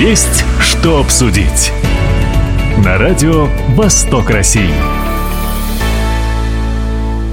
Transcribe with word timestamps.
Есть 0.00 0.46
что 0.62 0.98
обсудить. 0.98 1.72
На 2.82 2.96
радио 2.96 3.48
«Восток 3.76 4.30
России». 4.30 4.70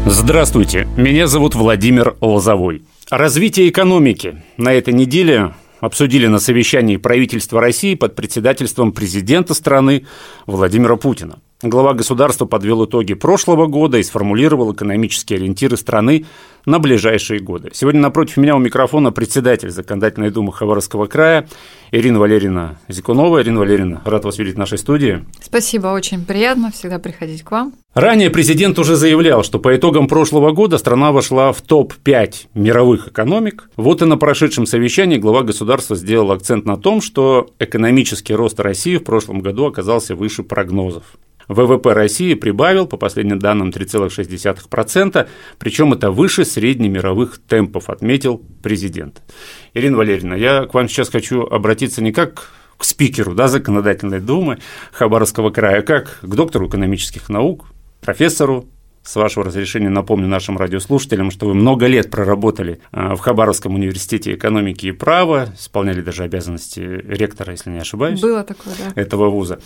Здравствуйте, 0.05 0.85
меня 0.97 1.27
зовут 1.27 1.55
Владимир 1.55 2.17
Лозовой. 2.19 2.83
Развитие 3.09 3.69
экономики. 3.69 4.43
На 4.57 4.73
этой 4.73 4.93
неделе 4.93 5.53
обсудили 5.79 6.27
на 6.27 6.39
совещании 6.39 6.97
правительства 6.97 7.61
России 7.61 7.95
под 7.95 8.15
председательством 8.15 8.91
президента 8.91 9.53
страны 9.53 10.05
Владимира 10.45 10.97
Путина. 10.97 11.39
Глава 11.63 11.95
государства 11.95 12.45
подвел 12.45 12.85
итоги 12.85 13.15
прошлого 13.15 13.65
года 13.65 13.97
и 13.97 14.03
сформулировал 14.03 14.73
экономические 14.73 15.37
ориентиры 15.37 15.75
страны 15.75 16.27
на 16.67 16.77
ближайшие 16.77 17.39
годы. 17.39 17.71
Сегодня 17.73 17.99
напротив 17.99 18.37
меня 18.37 18.55
у 18.55 18.59
микрофона 18.59 19.11
председатель 19.11 19.71
Законодательной 19.71 20.29
думы 20.29 20.53
Хабаровского 20.53 21.07
края 21.07 21.49
Ирина 21.89 22.19
Валерьевна 22.19 22.77
Зикунова. 22.89 23.41
Ирина 23.41 23.61
Валерьевна, 23.61 24.03
рад 24.05 24.23
вас 24.25 24.37
видеть 24.37 24.53
в 24.53 24.59
нашей 24.59 24.77
студии. 24.77 25.25
Спасибо, 25.41 25.87
очень 25.87 26.25
приятно 26.25 26.69
всегда 26.69 26.99
приходить 26.99 27.41
к 27.41 27.49
вам. 27.49 27.73
Ранее 27.95 28.29
президент 28.29 28.77
уже 28.77 28.95
заявлял, 28.95 29.43
что 29.43 29.57
по 29.57 29.75
итогам 29.75 30.07
прошлого 30.07 30.51
года 30.51 30.77
страна 30.77 31.11
вошла 31.11 31.53
в 31.53 31.63
топ-5 31.63 32.49
мировых 32.53 33.07
экономик. 33.07 33.71
Вот 33.77 34.03
и 34.03 34.05
на 34.05 34.17
прошедшем 34.17 34.67
совещании 34.67 35.17
глава 35.17 35.41
государства 35.41 35.95
сделал 35.95 36.31
акцент 36.33 36.65
на 36.65 36.77
том, 36.77 37.01
что 37.01 37.49
экономический 37.57 38.35
рост 38.35 38.59
России 38.59 38.97
в 38.97 39.03
прошлом 39.03 39.39
году 39.39 39.65
оказался 39.65 40.13
выше 40.13 40.43
прогнозов. 40.43 41.17
ВВП 41.47 41.93
России 41.93 42.33
прибавил, 42.33 42.87
по 42.87 42.97
последним 42.97 43.39
данным, 43.39 43.69
3,6%, 43.69 45.27
причем 45.57 45.93
это 45.93 46.11
выше 46.11 46.45
среднемировых 46.45 47.39
темпов, 47.47 47.89
отметил 47.89 48.41
президент. 48.61 49.21
Ирина 49.73 49.97
Валерьевна, 49.97 50.35
я 50.35 50.65
к 50.65 50.73
вам 50.73 50.89
сейчас 50.89 51.09
хочу 51.09 51.43
обратиться 51.43 52.01
не 52.01 52.11
как 52.11 52.51
к 52.77 52.83
спикеру 52.83 53.33
да, 53.33 53.47
Законодательной 53.47 54.19
Думы 54.19 54.59
Хабаровского 54.91 55.49
края, 55.49 55.79
а 55.79 55.81
как 55.83 56.19
к 56.21 56.35
доктору 56.35 56.67
экономических 56.67 57.29
наук, 57.29 57.65
профессору 58.01 58.67
с 59.07 59.15
вашего 59.15 59.45
разрешения 59.45 59.89
напомню 59.89 60.27
нашим 60.27 60.57
радиослушателям, 60.57 61.31
что 61.31 61.47
вы 61.47 61.53
много 61.53 61.87
лет 61.87 62.11
проработали 62.11 62.81
а, 62.91 63.15
в 63.15 63.19
Хабаровском 63.19 63.73
университете 63.73 64.33
экономики 64.33 64.87
и 64.87 64.91
права, 64.91 65.49
исполняли 65.57 66.01
даже 66.01 66.23
обязанности 66.23 66.81
ректора, 66.81 67.51
если 67.51 67.69
не 67.69 67.79
ошибаюсь. 67.79 68.19
Было 68.19 68.43
такое, 68.43 68.73
да. 68.77 69.01
Этого 69.01 69.29
вуза. 69.29 69.59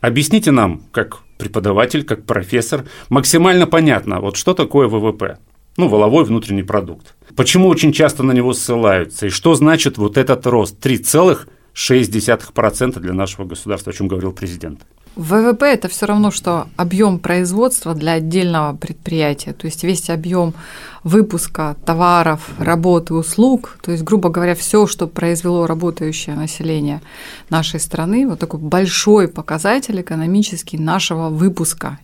Объясните 0.00 0.52
нам, 0.52 0.82
как 0.92 1.18
преподаватель, 1.38 2.04
как 2.04 2.24
профессор, 2.24 2.84
максимально 3.08 3.66
понятно, 3.66 4.20
вот 4.20 4.36
что 4.36 4.54
такое 4.54 4.86
ВВП, 4.86 5.38
ну, 5.76 5.88
воловой 5.88 6.24
внутренний 6.24 6.62
продукт. 6.62 7.16
Почему 7.34 7.66
очень 7.68 7.92
часто 7.92 8.22
на 8.22 8.30
него 8.32 8.52
ссылаются, 8.52 9.26
и 9.26 9.30
что 9.30 9.54
значит 9.54 9.98
вот 9.98 10.16
этот 10.16 10.46
рост 10.46 10.76
3,6% 10.84 13.00
для 13.00 13.12
нашего 13.12 13.44
государства, 13.44 13.92
о 13.92 13.94
чем 13.94 14.06
говорил 14.08 14.32
президент? 14.32 14.80
ВВП 15.18 15.66
это 15.66 15.88
все 15.88 16.06
равно, 16.06 16.30
что 16.30 16.68
объем 16.76 17.18
производства 17.18 17.92
для 17.92 18.12
отдельного 18.12 18.76
предприятия, 18.76 19.52
то 19.52 19.66
есть 19.66 19.82
весь 19.82 20.10
объем 20.10 20.54
выпуска 21.02 21.76
товаров, 21.84 22.48
работы, 22.58 23.14
услуг, 23.14 23.78
то 23.82 23.90
есть, 23.90 24.04
грубо 24.04 24.28
говоря, 24.28 24.54
все, 24.54 24.86
что 24.86 25.08
произвело 25.08 25.66
работающее 25.66 26.36
население 26.36 27.02
нашей 27.50 27.80
страны, 27.80 28.28
вот 28.28 28.38
такой 28.38 28.60
большой 28.60 29.26
показатель 29.26 30.00
экономический 30.00 30.78
нашего 30.78 31.30
выпуска. 31.30 31.98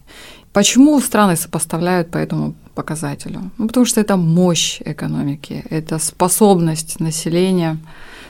Почему 0.52 1.00
страны 1.00 1.36
сопоставляют 1.36 2.10
по 2.10 2.18
этому 2.18 2.54
показателю? 2.74 3.52
Ну, 3.58 3.68
потому 3.68 3.86
что 3.86 4.00
это 4.00 4.16
мощь 4.16 4.80
экономики, 4.84 5.64
это 5.70 6.00
способность 6.00 6.98
населения 6.98 7.78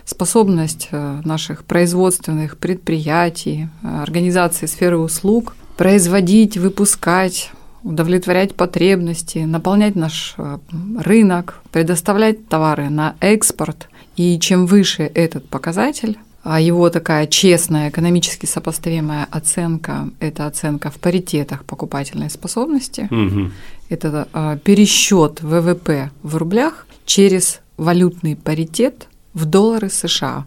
способность 0.04 0.88
э, 0.90 1.20
наших 1.24 1.64
производственных 1.64 2.58
предприятий, 2.58 3.68
э, 3.82 4.02
организаций 4.02 4.68
сферы 4.68 4.98
услуг 4.98 5.56
производить, 5.76 6.56
выпускать, 6.56 7.50
удовлетворять 7.82 8.54
потребности, 8.54 9.38
наполнять 9.38 9.96
наш 9.96 10.34
э, 10.36 10.58
рынок, 10.98 11.62
предоставлять 11.72 12.48
товары 12.48 12.90
на 12.90 13.16
экспорт. 13.20 13.88
И 14.16 14.38
чем 14.38 14.66
выше 14.66 15.10
этот 15.14 15.48
показатель, 15.48 16.18
а 16.42 16.60
его 16.60 16.90
такая 16.90 17.26
честная, 17.26 17.88
экономически 17.88 18.44
сопоставимая 18.44 19.26
оценка– 19.30 20.10
это 20.20 20.46
оценка 20.46 20.90
в 20.90 20.96
паритетах 20.96 21.64
покупательной 21.64 22.28
способности, 22.28 23.08
угу. 23.10 23.50
это 23.88 24.60
пересчет 24.62 25.40
ВВП 25.40 26.10
в 26.22 26.36
рублях 26.36 26.86
через 27.06 27.60
валютный 27.78 28.36
паритет 28.36 29.08
в 29.34 29.44
доллары 29.44 29.90
США. 29.90 30.46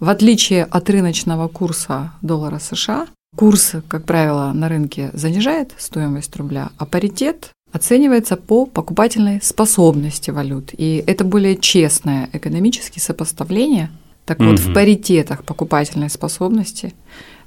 В 0.00 0.08
отличие 0.08 0.64
от 0.64 0.90
рыночного 0.90 1.48
курса 1.48 2.12
доллара 2.22 2.58
США, 2.58 3.06
курс, 3.36 3.74
как 3.88 4.04
правило, 4.04 4.52
на 4.52 4.68
рынке 4.68 5.10
занижает 5.12 5.72
стоимость 5.78 6.34
рубля, 6.36 6.70
а 6.78 6.86
паритет 6.86 7.50
оценивается 7.72 8.36
по 8.36 8.66
покупательной 8.66 9.40
способности 9.42 10.30
валют. 10.30 10.70
И 10.76 11.02
это 11.06 11.24
более 11.24 11.56
честное 11.56 12.28
экономическое 12.32 13.00
сопоставление. 13.00 13.90
Так 14.24 14.38
вот, 14.40 14.58
в 14.58 14.72
паритетах 14.72 15.44
покупательной 15.44 16.08
способности 16.08 16.94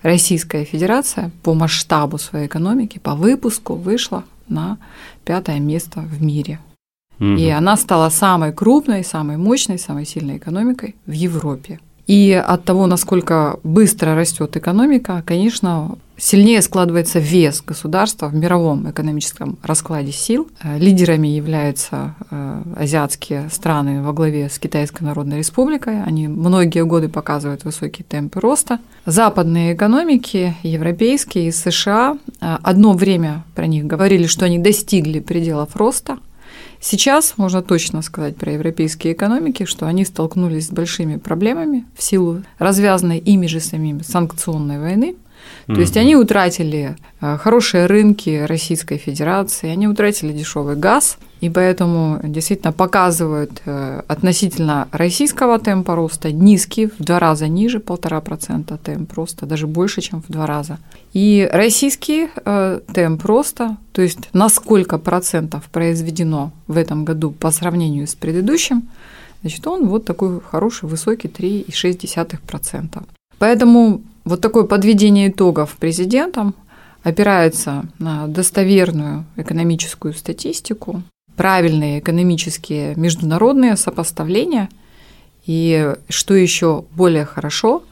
Российская 0.04 0.64
Федерация 0.64 1.32
по 1.42 1.54
масштабу 1.54 2.18
своей 2.20 2.48
экономики, 2.48 3.00
по 3.00 3.16
выпуску 3.16 3.74
вышла 3.74 4.26
на 4.48 4.78
пятое 5.26 5.60
место 5.60 6.02
в 6.02 6.22
мире. 6.22 6.60
И 7.20 7.50
она 7.50 7.78
стала 7.78 8.10
самой 8.10 8.54
крупной, 8.54 9.04
самой 9.04 9.38
мощной, 9.38 9.80
самой 9.80 10.06
сильной 10.06 10.38
экономикой 10.38 10.96
в 11.06 11.12
Европе. 11.12 11.80
И 12.08 12.32
от 12.32 12.64
того, 12.64 12.88
насколько 12.88 13.60
быстро 13.64 14.16
растет 14.16 14.56
экономика, 14.56 15.22
конечно, 15.26 15.98
сильнее 16.16 16.62
складывается 16.62 17.20
вес 17.20 17.62
государства 17.62 18.28
в 18.28 18.34
мировом 18.34 18.90
экономическом 18.90 19.58
раскладе 19.62 20.14
сил. 20.14 20.48
Лидерами 20.64 21.28
являются 21.28 22.16
э, 22.32 22.64
азиатские 22.78 23.50
страны 23.52 24.02
во 24.02 24.14
главе 24.14 24.50
с 24.50 24.58
Китайской 24.58 25.04
Народной 25.04 25.40
Республикой. 25.40 26.02
Они 26.02 26.30
многие 26.30 26.86
годы 26.86 27.10
показывают 27.10 27.66
высокие 27.66 28.06
темпы 28.08 28.40
роста. 28.40 28.80
Западные 29.06 29.74
экономики, 29.74 30.56
европейские 30.64 31.50
и 31.50 31.52
США, 31.52 32.18
э, 32.40 32.58
одно 32.64 32.94
время 32.94 33.44
про 33.54 33.68
них 33.68 33.86
говорили, 33.86 34.28
что 34.28 34.46
они 34.46 34.60
достигли 34.60 35.20
пределов 35.20 35.76
роста, 35.76 36.20
Сейчас 36.80 37.34
можно 37.38 37.62
точно 37.62 38.02
сказать 38.02 38.36
про 38.36 38.52
европейские 38.52 39.14
экономики, 39.14 39.66
что 39.66 39.88
они 39.88 40.06
столкнулись 40.06 40.68
с 40.68 40.72
большими 40.72 41.18
проблемами 41.18 41.86
в 41.96 42.04
силу 42.04 42.44
развязанной 42.60 43.18
ими 43.18 43.48
же 43.48 43.60
самими 43.60 44.04
санкционной 44.04 44.80
войны. 44.80 45.16
То 45.68 45.74
mm-hmm. 45.74 45.80
есть 45.80 45.98
они 45.98 46.16
утратили 46.16 46.96
э, 47.20 47.38
хорошие 47.38 47.88
рынки 47.88 48.46
Российской 48.46 48.98
Федерации, 48.98 49.70
они 49.70 49.88
утратили 49.88 50.32
дешевый 50.32 50.78
газ, 50.78 51.18
и 51.42 51.50
поэтому 51.50 52.20
действительно 52.24 52.72
показывают 52.72 53.62
э, 53.66 54.02
относительно 54.08 54.88
российского 54.92 55.60
темпа 55.60 55.96
роста 55.96 56.32
низкий, 56.32 56.88
в 56.88 57.00
два 57.00 57.20
раза 57.20 57.48
ниже, 57.48 57.80
полтора 57.80 58.22
процента 58.22 58.78
темп 58.78 59.14
роста, 59.14 59.46
даже 59.46 59.68
больше, 59.68 60.02
чем 60.02 60.24
в 60.24 60.32
два 60.32 60.48
раза. 60.48 60.80
И 61.14 61.50
российский 61.52 62.30
э, 62.46 62.80
темп 62.94 63.26
роста, 63.26 63.78
то 63.92 64.02
есть 64.02 64.30
на 64.34 64.50
сколько 64.50 64.98
процентов 64.98 65.66
произведено 65.72 66.52
в 66.68 66.78
этом 66.78 67.06
году 67.06 67.32
по 67.32 67.52
сравнению 67.52 68.08
с 68.08 68.16
предыдущим, 68.16 68.88
значит, 69.42 69.68
он 69.68 69.88
вот 69.88 70.06
такой 70.06 70.42
хороший, 70.42 70.90
высокий 70.90 71.28
3,6%. 71.28 73.04
Поэтому 73.38 74.02
вот 74.28 74.42
такое 74.42 74.64
подведение 74.66 75.30
итогов 75.30 75.78
президентом 75.78 76.54
опирается 77.04 77.86
на 78.00 78.28
достоверную 78.28 79.26
экономическую 79.38 80.14
статистику, 80.14 81.04
правильные 81.36 82.00
экономические 82.00 82.96
международные 82.96 83.78
сопоставления. 83.78 84.70
И 85.46 85.96
что 86.10 86.34
еще 86.34 86.84
более 86.92 87.24
хорошо, 87.24 87.84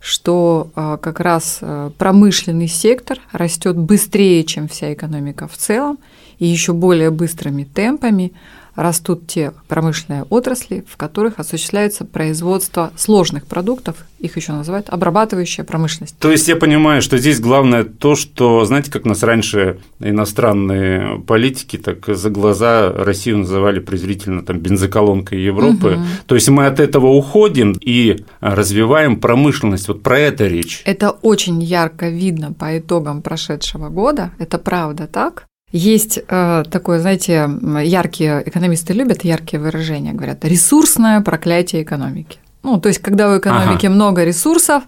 что 0.00 0.70
а, 0.74 0.98
как 0.98 1.20
раз 1.20 1.58
а, 1.62 1.90
промышленный 1.96 2.68
сектор 2.68 3.18
растет 3.32 3.76
быстрее, 3.76 4.44
чем 4.44 4.68
вся 4.68 4.92
экономика 4.92 5.48
в 5.48 5.56
целом, 5.56 5.98
и 6.38 6.46
еще 6.46 6.72
более 6.72 7.10
быстрыми 7.10 7.64
темпами 7.64 8.32
растут 8.78 9.26
те 9.26 9.52
промышленные 9.66 10.22
отрасли, 10.22 10.84
в 10.88 10.96
которых 10.96 11.40
осуществляется 11.40 12.04
производство 12.04 12.92
сложных 12.96 13.46
продуктов, 13.46 13.96
их 14.20 14.36
еще 14.36 14.52
называют 14.52 14.88
обрабатывающая 14.88 15.64
промышленность. 15.64 16.16
То 16.18 16.30
есть 16.30 16.46
я 16.46 16.54
понимаю, 16.54 17.02
что 17.02 17.18
здесь 17.18 17.40
главное 17.40 17.82
то, 17.82 18.14
что, 18.14 18.64
знаете, 18.64 18.92
как 18.92 19.04
нас 19.04 19.24
раньше 19.24 19.80
иностранные 19.98 21.18
политики 21.26 21.76
так 21.76 22.06
за 22.06 22.30
глаза 22.30 22.92
Россию 22.92 23.38
называли 23.38 23.80
презрительно 23.80 24.44
там 24.44 24.60
бензоколонкой 24.60 25.42
Европы. 25.42 25.94
Угу. 25.94 26.04
То 26.26 26.34
есть 26.36 26.48
мы 26.48 26.66
от 26.66 26.78
этого 26.78 27.08
уходим 27.08 27.76
и 27.80 28.24
развиваем 28.40 29.18
промышленность. 29.18 29.88
Вот 29.88 30.04
про 30.04 30.20
это 30.20 30.46
речь. 30.46 30.82
Это 30.84 31.10
очень 31.10 31.60
ярко 31.60 32.08
видно 32.08 32.52
по 32.52 32.78
итогам 32.78 33.22
прошедшего 33.22 33.88
года. 33.88 34.30
Это 34.38 34.58
правда 34.58 35.08
так. 35.08 35.48
Есть 35.70 36.18
э, 36.26 36.64
такое, 36.70 37.00
знаете, 37.00 37.48
яркие 37.84 38.42
экономисты 38.46 38.94
любят 38.94 39.24
яркие 39.24 39.60
выражения, 39.60 40.12
говорят, 40.12 40.44
ресурсное 40.44 41.20
проклятие 41.20 41.82
экономики. 41.82 42.38
Ну, 42.62 42.80
то 42.80 42.88
есть, 42.88 43.00
когда 43.00 43.28
у 43.28 43.38
экономики 43.38 43.86
ага. 43.86 43.94
много 43.94 44.24
ресурсов, 44.24 44.82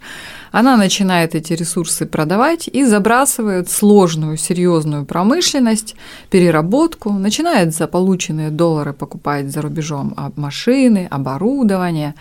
она 0.53 0.77
начинает 0.77 1.35
эти 1.35 1.53
ресурсы 1.53 2.05
продавать 2.05 2.69
и 2.69 2.85
забрасывает 2.85 3.71
сложную, 3.71 4.37
серьезную 4.37 5.05
промышленность, 5.05 5.95
переработку, 6.31 7.13
начинает 7.13 7.73
за 7.75 7.87
полученные 7.87 8.51
доллары 8.51 8.93
покупать 8.93 9.51
за 9.51 9.63
рубежом 9.63 10.15
машины, 10.37 11.07
оборудование, 11.11 12.15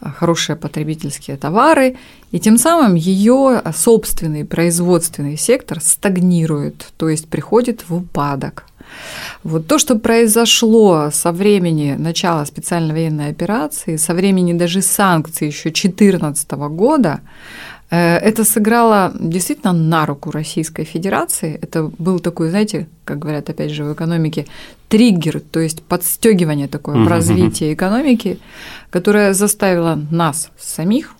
хорошие 0.00 0.56
потребительские 0.56 1.36
товары, 1.36 1.96
и 2.32 2.38
тем 2.38 2.58
самым 2.58 2.94
ее 2.94 3.62
собственный 3.74 4.44
производственный 4.44 5.36
сектор 5.36 5.80
стагнирует, 5.80 6.92
то 6.96 7.08
есть 7.08 7.28
приходит 7.28 7.88
в 7.88 7.94
упадок. 7.94 8.64
Вот 9.42 9.66
то, 9.66 9.78
что 9.78 9.96
произошло 9.96 11.10
со 11.12 11.32
времени 11.32 11.96
начала 11.98 12.44
специальной 12.44 12.94
военной 12.94 13.30
операции, 13.30 13.96
со 13.96 14.14
времени 14.14 14.52
даже 14.52 14.82
санкций 14.82 15.48
еще 15.48 15.70
2014 15.70 16.68
года, 16.68 17.20
э, 17.20 17.75
это 17.88 18.44
сыграло 18.44 19.12
действительно 19.18 19.72
на 19.72 20.06
руку 20.06 20.30
Российской 20.30 20.84
Федерации. 20.84 21.58
Это 21.62 21.90
был 21.98 22.18
такой, 22.18 22.50
знаете, 22.50 22.88
как 23.04 23.18
говорят 23.18 23.48
опять 23.48 23.70
же 23.70 23.84
в 23.84 23.92
экономике, 23.92 24.46
триггер, 24.88 25.40
то 25.40 25.60
есть 25.60 25.82
подстегивание 25.82 26.68
такое 26.68 26.96
в 26.96 27.08
развитии 27.08 27.72
экономики, 27.72 28.38
которое 28.90 29.34
заставило 29.34 30.00
нас 30.10 30.50
самих, 30.58 31.14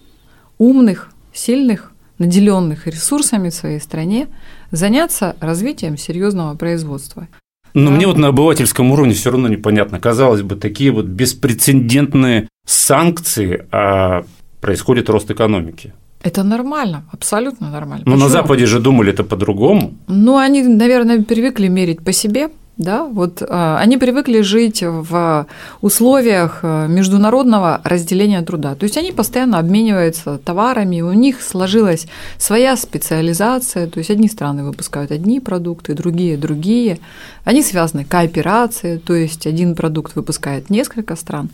умных, 0.59 1.11
сильных, 1.33 1.93
наделенных 2.19 2.87
ресурсами 2.87 3.51
в 3.51 3.55
своей 3.55 3.81
стране, 3.81 4.29
заняться 4.71 5.37
развитием 5.41 5.97
серьезного 5.97 6.57
производства. 6.57 7.29
Но 7.75 7.91
да. 7.91 7.97
мне 7.97 8.07
вот 8.07 8.17
на 8.17 8.29
обывательском 8.29 8.91
уровне 8.91 9.13
все 9.13 9.31
равно 9.31 9.49
непонятно. 9.49 10.01
Казалось 10.01 10.43
бы, 10.43 10.57
такие 10.57 10.91
вот 10.91 11.05
беспрецедентные 11.05 12.49
санкции, 12.67 13.67
а 13.71 14.25
происходит 14.61 15.11
рост 15.11 15.31
экономики. 15.31 15.93
Это 16.23 16.43
нормально, 16.43 17.05
абсолютно 17.13 17.71
нормально. 17.71 18.05
Но 18.07 18.13
Почему? 18.13 18.29
на 18.29 18.31
Западе 18.31 18.67
же 18.67 18.81
думали 18.81 19.13
это 19.13 19.25
по-другому. 19.25 19.95
Ну, 20.09 20.37
они, 20.37 20.63
наверное, 20.63 21.23
привыкли 21.23 21.69
мерить 21.69 22.03
по 22.05 22.13
себе, 22.13 22.49
да, 22.77 23.05
вот 23.05 23.43
а, 23.49 23.79
они 23.79 23.97
привыкли 23.97 24.43
жить 24.43 24.83
в 24.83 25.47
условиях 25.81 26.61
э, 26.63 26.87
международного 26.89 27.81
разделения 27.85 28.43
труда. 28.43 28.75
То 28.75 28.85
есть 28.85 28.99
они 28.99 29.13
постоянно 29.13 29.59
обмениваются 29.59 30.37
товарами, 30.37 31.01
у 31.01 31.13
них 31.13 31.41
сложилась 31.41 32.07
своя 32.37 32.77
специализация, 32.77 33.87
то 33.87 33.99
есть 33.99 34.11
одни 34.11 34.29
страны 34.29 34.63
выпускают 34.63 35.11
одни 35.11 35.41
продукты, 35.41 35.95
другие 35.95 36.37
другие. 36.37 36.99
Они 37.45 37.63
связаны 37.63 38.05
кооперацией, 38.05 38.99
то 38.99 39.15
есть 39.15 39.47
один 39.47 39.75
продукт 39.75 40.15
выпускает 40.15 40.69
несколько 40.69 41.17
стран. 41.17 41.49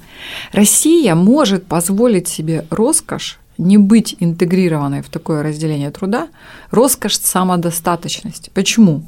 Россия 0.53 1.15
может 1.15 1.67
позволить 1.67 2.27
себе 2.27 2.67
роскошь 2.71 3.39
не 3.63 3.79
быть 3.79 4.17
интегрированной 4.21 5.03
в 5.03 5.09
такое 5.09 5.43
разделение 5.43 5.91
труда, 5.91 6.29
роскошь 6.71 7.19
самодостаточности. 7.19 8.51
Почему? 8.55 9.05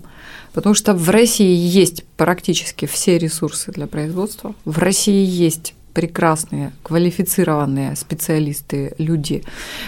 Потому 0.52 0.74
что 0.74 0.94
в 0.94 1.10
России 1.10 1.54
есть 1.54 2.04
практически 2.16 2.86
все 2.86 3.18
ресурсы 3.18 3.72
для 3.72 3.86
производства. 3.86 4.54
В 4.64 4.78
России 4.78 5.24
есть 5.24 5.74
прекрасные, 5.94 6.72
квалифицированные 6.82 7.96
специалисты, 7.96 8.94
люди, 8.98 9.44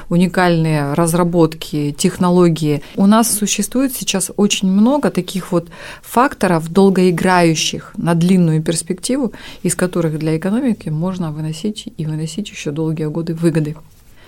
уникальные 0.09 0.95
разработки, 0.95 1.95
технологии. 1.99 2.83
У 2.95 3.07
нас 3.07 3.31
существует 3.31 3.93
сейчас 3.93 4.31
очень 4.37 4.71
много 4.71 5.11
таких 5.11 5.53
вот 5.53 5.69
факторов, 6.03 6.73
долгоиграющих 6.73 7.93
на 7.97 8.15
длинную 8.15 8.63
перспективу, 8.63 9.33
из 9.63 9.75
которых 9.75 10.19
для 10.19 10.37
экономики 10.37 10.89
можно 10.89 11.33
выносить 11.33 11.89
и 11.99 12.07
выносить 12.07 12.49
еще 12.51 12.71
долгие 12.71 13.07
годы 13.07 13.35
выгоды. 13.35 13.77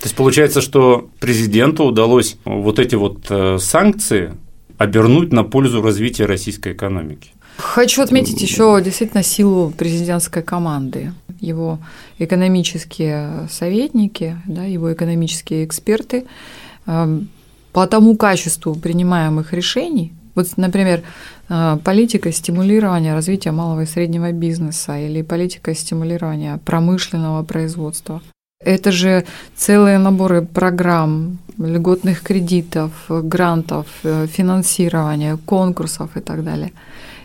То 0.01 0.05
есть 0.05 0.15
получается, 0.15 0.61
что 0.61 1.09
президенту 1.19 1.85
удалось 1.85 2.37
вот 2.45 2.79
эти 2.79 2.95
вот 2.95 3.27
э, 3.31 3.59
санкции 3.59 4.35
обернуть 4.79 5.33
на 5.33 5.43
пользу 5.43 5.83
развития 5.83 6.27
российской 6.27 6.73
экономики. 6.73 7.31
Хочу 7.57 8.03
отметить 8.03 8.41
еще 8.41 8.81
действительно 8.81 9.25
силу 9.25 9.73
президентской 9.77 10.45
команды. 10.45 11.13
Его 11.41 11.81
экономические 12.21 13.49
советники, 13.51 14.37
да, 14.47 14.63
его 14.65 14.93
экономические 14.93 15.65
эксперты 15.65 16.25
эм, 16.87 17.29
по 17.73 17.87
тому 17.89 18.17
качеству 18.17 18.77
принимаемых 18.77 19.53
решений, 19.53 20.13
вот, 20.37 20.47
например, 20.57 21.03
э, 21.49 21.79
политика 21.83 22.31
стимулирования 22.31 23.13
развития 23.13 23.51
малого 23.51 23.81
и 23.81 23.87
среднего 23.87 24.31
бизнеса 24.31 24.97
или 24.97 25.23
политика 25.23 25.75
стимулирования 25.75 26.61
промышленного 26.65 27.43
производства. 27.43 28.23
Это 28.61 28.91
же 28.91 29.25
целые 29.55 29.99
наборы 29.99 30.43
программ, 30.43 31.39
льготных 31.59 32.23
кредитов, 32.23 32.91
грантов, 33.09 33.87
э, 34.03 34.27
финансирования, 34.27 35.39
конкурсов 35.47 36.17
и 36.17 36.21
так 36.21 36.43
далее. 36.43 36.73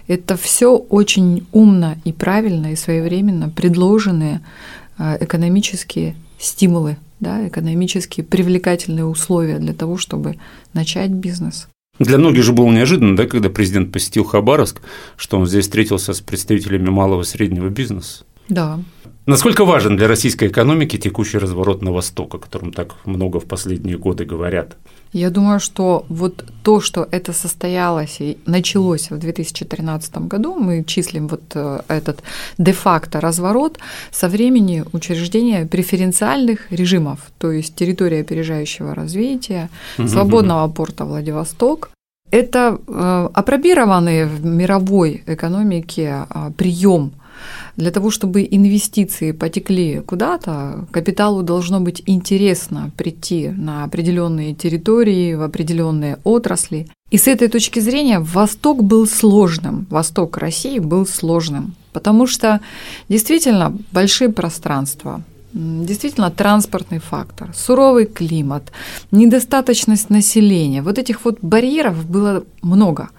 Это 0.08 0.38
все 0.38 0.76
очень 0.76 1.48
умно 1.52 1.96
и 2.06 2.12
правильно 2.12 2.72
и 2.72 2.76
своевременно 2.76 3.50
предложенные 3.50 4.42
э, 5.00 5.18
экономические 5.22 6.16
стимулы, 6.38 6.98
да, 7.20 7.48
экономические 7.48 8.26
привлекательные 8.26 9.06
условия 9.06 9.58
для 9.58 9.74
того, 9.74 9.98
чтобы 9.98 10.36
начать 10.74 11.10
бизнес. 11.10 11.68
Для 12.00 12.20
многих 12.20 12.44
же 12.44 12.54
было 12.54 12.70
неожиданно, 12.72 13.16
да, 13.16 13.26
когда 13.26 13.50
президент 13.50 13.92
посетил 13.92 14.24
Хабаровск, 14.24 14.82
что 15.16 15.40
он 15.40 15.48
здесь 15.48 15.66
встретился 15.66 16.14
с 16.14 16.22
представителями 16.22 16.90
малого 16.90 17.22
и 17.22 17.26
среднего 17.26 17.70
бизнеса. 17.70 18.24
Да. 18.50 18.80
Насколько 19.26 19.64
важен 19.64 19.96
для 19.96 20.08
российской 20.08 20.50
экономики 20.50 20.98
текущий 20.98 21.38
разворот 21.38 21.82
на 21.82 21.92
восток, 21.92 22.36
о 22.36 22.40
котором 22.40 22.74
так 22.74 22.96
много 23.06 23.40
в 23.40 23.46
последние 23.46 23.98
годы 23.98 24.26
говорят? 24.26 24.76
Я 25.14 25.30
думаю, 25.30 25.60
что 25.60 26.06
вот 26.10 26.44
то, 26.64 26.82
что 26.82 27.08
это 27.12 27.34
состоялось 27.34 28.18
и 28.20 28.38
началось 28.46 29.12
в 29.12 29.18
2013 29.18 30.18
году, 30.28 30.56
мы 30.56 30.84
числим 30.84 31.28
вот 31.28 31.44
э, 31.54 31.82
этот 31.88 32.24
де-факто 32.58 33.22
разворот 33.22 33.78
со 34.12 34.28
времени 34.28 34.84
учреждения 34.92 35.66
преференциальных 35.66 36.72
режимов, 36.72 37.20
то 37.38 37.52
есть 37.52 37.76
территория 37.76 38.22
опережающего 38.22 38.96
развития, 38.96 39.70
свободного 40.08 40.68
порта 40.68 41.06
Владивосток, 41.06 41.92
это 42.32 42.80
э, 42.88 43.30
апробированный 43.34 44.26
в 44.26 44.44
мировой 44.44 45.24
экономике 45.28 46.26
э, 46.28 46.52
прием 46.58 47.12
для 47.76 47.92
того, 47.92 48.12
чтобы 48.12 48.48
инвестиции 48.50 49.32
потекли 49.32 50.02
куда-то, 50.02 50.86
капиталу 50.92 51.44
должно 51.44 51.80
быть 51.80 52.04
интересно 52.06 52.92
прийти 52.98 53.50
на 53.50 53.84
определенные 53.84 54.54
территории, 54.54 55.34
в 55.34 55.42
определенные 55.42 56.18
отрасли. 56.24 56.88
И 57.10 57.18
с 57.18 57.28
этой 57.28 57.48
точки 57.48 57.80
зрения 57.80 58.20
Восток 58.20 58.84
был 58.84 59.08
сложным, 59.08 59.86
Восток 59.90 60.38
России 60.38 60.80
был 60.80 61.06
сложным, 61.06 61.76
потому 61.92 62.28
что 62.28 62.60
действительно 63.10 63.78
большие 63.92 64.30
пространства, 64.30 65.22
действительно 65.54 66.32
транспортный 66.32 67.00
фактор, 67.00 67.52
суровый 67.56 68.06
климат, 68.06 68.72
недостаточность 69.12 70.10
населения. 70.10 70.82
Вот 70.82 70.98
этих 70.98 71.26
вот 71.26 71.38
барьеров 71.42 72.10
было 72.10 72.44
много. 72.62 73.10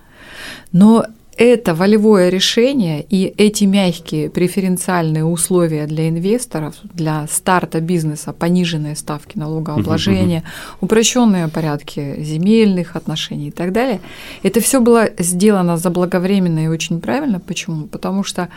Но 0.73 1.05
это 1.37 1.75
волевое 1.75 2.29
решение 2.29 3.03
и 3.03 3.33
эти 3.37 3.65
мягкие 3.65 4.31
преференциальные 4.31 5.25
условия 5.25 5.87
для 5.87 6.09
инвесторов, 6.09 6.75
для 6.83 7.27
старта 7.31 7.81
бизнеса, 7.81 8.33
пониженные 8.33 8.97
ставки 8.97 9.39
налогообложения, 9.39 10.45
упрощенные 10.81 11.49
порядки 11.49 12.23
земельных 12.23 12.97
отношений 12.97 13.49
и 13.49 13.53
так 13.53 13.73
далее, 13.73 14.01
это 14.43 14.61
все 14.61 14.81
было 14.81 15.09
сделано 15.19 15.77
заблаговременно 15.77 16.65
и 16.65 16.69
очень 16.69 17.01
правильно. 17.01 17.41
Почему? 17.41 17.87
Потому 17.87 18.25
что 18.25 18.49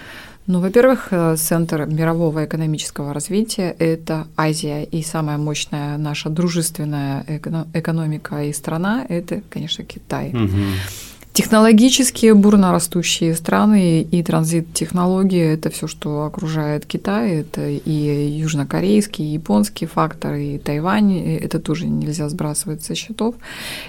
ну, 0.48 0.62
во-первых, 0.62 1.10
э, 1.12 1.36
центр 1.36 1.86
мирового 1.86 2.46
экономического 2.46 3.13
развития– 3.13 3.75
это 3.79 4.27
Азия, 4.38 4.84
и 4.84 5.03
самая 5.03 5.38
мощная 5.38 5.98
наша 5.98 6.29
дружественная 6.29 7.25
экономика 7.74 8.41
и 8.43 8.53
страна– 8.53 9.05
это, 9.10 9.41
конечно, 9.50 9.84
Китай. 9.84 10.29
Угу. 10.29 11.07
Технологические 11.38 12.34
бурно 12.34 12.72
растущие 12.72 13.36
страны 13.36 14.01
и 14.01 14.24
транзит 14.24 14.74
технологий– 14.74 15.38
это 15.53 15.70
все, 15.70 15.86
что 15.86 16.24
окружает 16.24 16.88
Китай, 16.88 17.41
это 17.41 17.62
и 17.70 18.39
южнокорейский, 18.39 19.24
и 19.24 19.34
японский 19.34 19.86
фактор, 19.86 20.34
и 20.34 20.58
Тайвань, 20.58 21.15
это 21.38 21.60
тоже 21.60 21.86
нельзя 21.86 22.27
сбрасывать 22.27 22.84
со 22.84 22.96
счетов. 22.96 23.36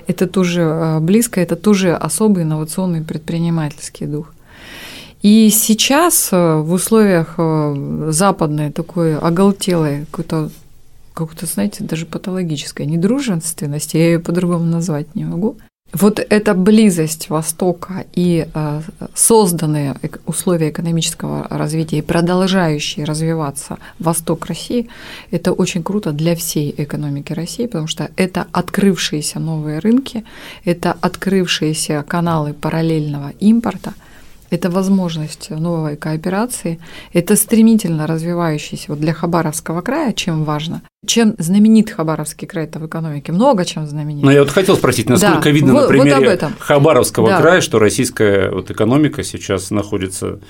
Это 0.06 0.26
тоже 0.26 0.60
э, 0.60 1.00
близко, 1.00 1.40
это 1.40 1.56
тоже 1.56 1.94
особый 1.94 2.42
инновационный 2.42 3.00
предпринимательский 3.00 4.06
дух. 4.06 4.34
И 5.22 5.48
сейчас 5.48 6.28
э, 6.30 6.56
в 6.56 6.70
условиях 6.70 7.36
э, 7.38 8.08
западной 8.10 8.72
такой 8.72 9.16
оголтелой 9.16 10.04
какой-то 10.10 10.50
какой-то, 11.14 11.46
знаете, 11.46 11.82
даже 11.82 12.04
патологической 12.04 12.84
недружественности, 12.84 13.96
я 13.96 14.04
ее 14.04 14.18
по-другому 14.18 14.66
назвать 14.66 15.14
не 15.14 15.24
могу– 15.24 15.56
Вот 15.92 16.20
эта 16.20 16.54
близость 16.54 17.30
Востока 17.30 18.04
и 18.12 18.46
э, 18.52 18.80
созданные 19.14 19.96
условия 20.26 20.68
экономического 20.68 21.46
развития 21.48 21.98
и 21.98 22.02
продолжающие 22.02 23.06
развиваться 23.06 23.78
Восток 23.98 24.46
России, 24.46 24.88
это 25.30 25.52
очень 25.52 25.82
круто 25.82 26.12
для 26.12 26.36
всей 26.36 26.74
экономики 26.76 27.32
России, 27.32 27.66
потому 27.66 27.86
что 27.86 28.10
это 28.16 28.46
открывшиеся 28.52 29.40
новые 29.40 29.78
рынки, 29.78 30.24
это 30.64 30.92
открывшиеся 31.00 32.04
каналы 32.06 32.52
параллельного 32.52 33.30
импорта– 33.40 33.94
это 34.50 34.70
возможность 34.70 35.50
новой 35.50 35.96
кооперации, 35.96 36.78
это 37.12 37.36
стремительно 37.36 38.06
развивающийся 38.06 38.86
вот 38.88 39.00
для 39.00 39.12
Хабаровского 39.12 39.82
края, 39.82 40.12
чем 40.12 40.44
важно. 40.44 40.82
Чем 41.06 41.36
знаменит 41.38 41.90
Хабаровский 41.90 42.48
край 42.48 42.66
в 42.66 42.86
экономике? 42.86 43.30
Много 43.30 43.64
чем 43.64 43.86
знаменит. 43.86 44.22
Но 44.22 44.30
ну, 44.30 44.34
я 44.34 44.40
вот 44.40 44.50
хотел 44.50 44.76
спросить, 44.76 45.08
насколько 45.08 45.44
да, 45.44 45.50
видно 45.50 45.72
вот, 45.74 45.82
на 45.82 45.88
примере 45.88 46.30
вот 46.30 46.52
Хабаровского 46.58 47.28
да. 47.28 47.40
края, 47.40 47.60
что 47.60 47.78
российская 47.78 48.50
вот 48.50 48.72
экономика 48.72 49.22
сейчас 49.22 49.70
находится 49.70 50.40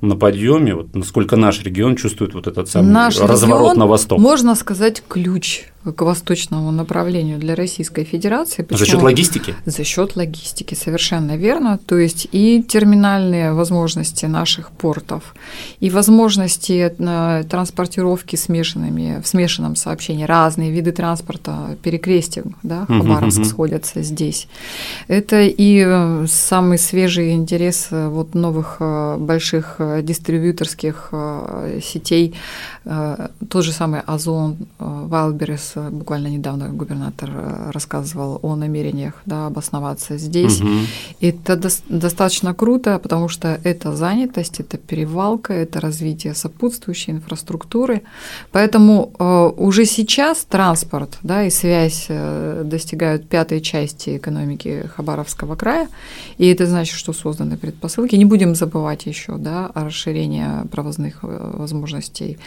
на 0.00 0.16
подъеме, 0.16 0.74
вот 0.74 0.94
насколько 0.94 1.36
наш 1.36 1.62
регион 1.62 1.96
чувствует 1.96 2.32
вот 2.32 2.46
этот 2.46 2.70
самый 2.70 2.90
наш 2.90 3.20
разворот 3.20 3.76
на 3.76 3.86
восток? 3.86 4.18
Можно 4.18 4.54
сказать, 4.54 5.02
ключ 5.06 5.66
к 5.82 6.02
восточному 6.02 6.70
направлению 6.70 7.38
для 7.38 7.54
Российской 7.54 8.04
Федерации. 8.04 8.62
Почему? 8.62 8.78
За 8.78 8.86
счет 8.86 9.02
логистики? 9.02 9.54
За 9.64 9.82
счет 9.82 10.14
логистики, 10.14 10.74
совершенно 10.74 11.36
верно. 11.36 11.78
То 11.78 11.96
есть 11.96 12.28
и 12.32 12.62
терминальные 12.62 13.54
возможности 13.54 14.26
наших 14.26 14.72
портов, 14.72 15.34
и 15.80 15.88
возможности 15.88 16.92
э, 16.98 17.44
транспортировки 17.44 18.36
смешанными, 18.36 19.22
в 19.22 19.26
смешанном 19.26 19.74
сообщении, 19.90 20.24
разные 20.24 20.70
виды 20.70 20.92
транспорта, 20.92 21.76
перекрестие, 21.82 22.44
да, 22.62 22.86
Хабаровск 22.86 23.40
uh-huh, 23.40 23.42
uh-huh. 23.42 23.44
сходятся 23.44 24.02
здесь. 24.02 24.48
Это 25.08 25.42
и 25.42 25.84
э, 25.86 26.26
самый 26.28 26.78
свежий 26.78 27.32
интерес 27.32 27.88
э, 27.90 28.08
вот 28.08 28.34
новых 28.34 28.80
больших 29.18 29.80
дистрибьюторских 30.02 31.12
сетей, 31.82 32.34
тот 32.84 33.64
же 33.64 33.72
самый 33.72 34.00
Озон, 34.00 34.56
Вайлберес, 34.78 35.74
буквально 35.90 36.28
недавно 36.28 36.68
губернатор 36.68 37.30
э, 37.32 37.70
рассказывал 37.72 38.38
о 38.42 38.56
намерениях 38.56 39.14
да, 39.26 39.46
обосноваться 39.46 40.18
здесь. 40.18 40.60
Угу. 40.60 40.70
Это 41.20 41.56
до 41.56 41.68
достаточно 41.88 42.54
круто, 42.54 42.98
потому 42.98 43.28
что 43.28 43.60
это 43.64 43.94
занятость, 43.94 44.60
это 44.60 44.78
перевалка, 44.78 45.52
это 45.52 45.80
развитие 45.80 46.34
сопутствующей 46.34 47.12
инфраструктуры. 47.12 48.02
Поэтому 48.52 49.12
э, 49.18 49.52
уже 49.80 49.86
сейчас 49.86 50.44
транспорт 50.44 51.18
да, 51.22 51.44
и 51.44 51.50
связь 51.50 52.06
э, 52.08 52.62
достигают 52.64 53.28
пятой 53.28 53.60
части 53.60 54.18
экономики 54.18 54.88
Хабаровского 54.94 55.56
края, 55.56 55.88
и 56.38 56.46
это 56.48 56.66
значит, 56.66 56.96
что 56.96 57.12
созданы 57.12 57.56
предпосылки. 57.56 58.14
Не 58.16 58.24
будем 58.24 58.54
забывать 58.54 59.06
еще 59.06 59.36
да, 59.36 59.70
о 59.74 59.84
расширении 59.84 60.66
провозных 60.68 61.18
возможностей 61.22 62.38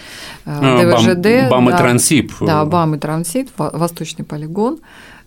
ДВЖД. 0.46 1.26
А, 1.26 1.50
БАМ, 1.50 1.66
БАМ 1.66 1.66
да, 1.66 1.76
и 1.76 1.78
Трансип. 1.78 2.34
Да, 2.42 2.66
БАМ 2.66 2.96
и 2.96 2.98
Трансип 3.00 3.50
восточный 3.58 4.26
полигон. 4.26 4.80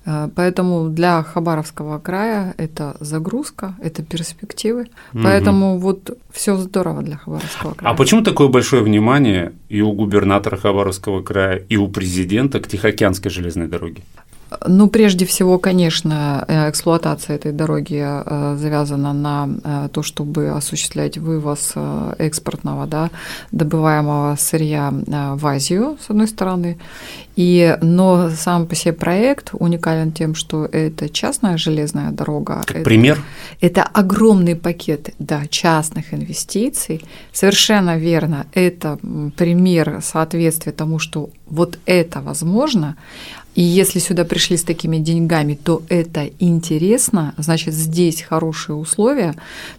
Э, 0.07 0.29
поэтому 0.35 0.89
для 0.89 1.23
Хабаровского 1.23 1.99
края 1.99 2.55
это 2.57 2.97
загрузка, 3.01 3.75
это 3.83 4.03
перспективы. 4.03 4.89
Угу. 5.13 5.23
Поэтому 5.23 5.79
вот 5.79 6.17
все 6.31 6.57
здорово 6.57 7.03
для 7.03 7.17
Хабаровского 7.17 7.75
края. 7.75 7.93
А 7.93 7.97
почему 7.97 8.23
такое 8.23 8.49
большое 8.49 8.83
внимание 8.83 9.53
и 9.69 9.83
у 9.83 9.93
губернатора 9.93 10.57
Хабаровского 10.57 11.23
края, 11.23 11.63
и 11.69 11.77
у 11.77 11.89
президента 11.89 12.61
к 12.61 12.69
Тихоокеанской 12.69 13.31
железной 13.31 13.67
дороге? 13.67 14.03
Ну, 14.65 14.89
прежде 14.89 15.27
всего, 15.27 15.59
конечно, 15.59 16.45
э, 16.47 16.71
эксплуатация 16.71 17.37
этой 17.37 17.53
дороги 17.53 18.01
э, 18.01 18.57
завязана 18.57 19.13
на 19.13 19.49
э, 19.65 19.89
то, 19.93 20.03
чтобы 20.03 20.51
осуществлять 20.51 21.19
вывоз 21.19 21.75
экспортного, 22.19 22.87
да, 22.87 23.11
добываемого 23.51 24.37
сырья 24.37 24.93
в 25.37 25.47
Азию, 25.47 25.99
с 26.01 26.11
одной 26.11 26.29
стороны. 26.29 26.79
И, 27.35 27.77
но 27.83 28.31
сам 28.31 28.67
по 28.67 28.75
себе 28.75 28.95
проект 28.95 29.51
уникален 29.53 30.13
тем, 30.13 30.35
что 30.35 30.65
это 30.65 31.09
частная 31.09 31.59
железная 31.59 32.11
дорога. 32.11 32.63
Как 32.67 32.77
это, 32.77 32.85
пример? 32.85 33.21
Это 33.61 33.83
огромный 33.83 34.57
пакет 34.57 35.15
да, 35.19 35.47
частных 35.49 36.15
инвестиций. 36.15 37.05
Совершенно 37.33 37.99
верно. 37.99 38.47
Это 38.55 38.99
пример 39.37 40.01
соответствия 40.03 40.73
тому, 40.73 40.99
что 40.99 41.29
вот 41.47 41.79
это 41.85 42.21
возможно. 42.21 42.97
И 43.57 43.63
если 43.63 44.01
сюда 44.01 44.25
пришли 44.25 44.57
с 44.57 44.65
такими 44.65 44.99
деньгами, 44.99 45.55
то 45.55 45.83
это 45.89 46.29
интересно, 46.39 47.35
значит, 47.39 47.75
здесь 47.75 48.21
хорошие 48.23 48.77
условия, 48.77 49.35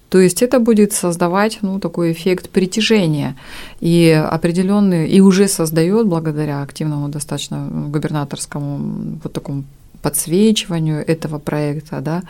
то 0.10 0.20
есть 0.20 0.42
это 0.42 0.60
будет 0.60 0.94
создавать 0.94 1.60
ну, 1.62 1.80
такой 1.80 2.12
эффект 2.12 2.50
притяжения. 2.50 3.36
И 3.80 4.10
определенный, 4.10 5.08
и 5.08 5.22
уже 5.22 5.48
создает 5.48 6.08
благодаря 6.08 6.64
активному 6.64 7.10
достаточно 7.10 7.68
губернаторскому 7.68 9.20
вот 9.24 9.34
такому 9.34 9.64
подсвечиванию 10.08 11.04
этого 11.06 11.38
проекта, 11.38 12.00
да, 12.00 12.22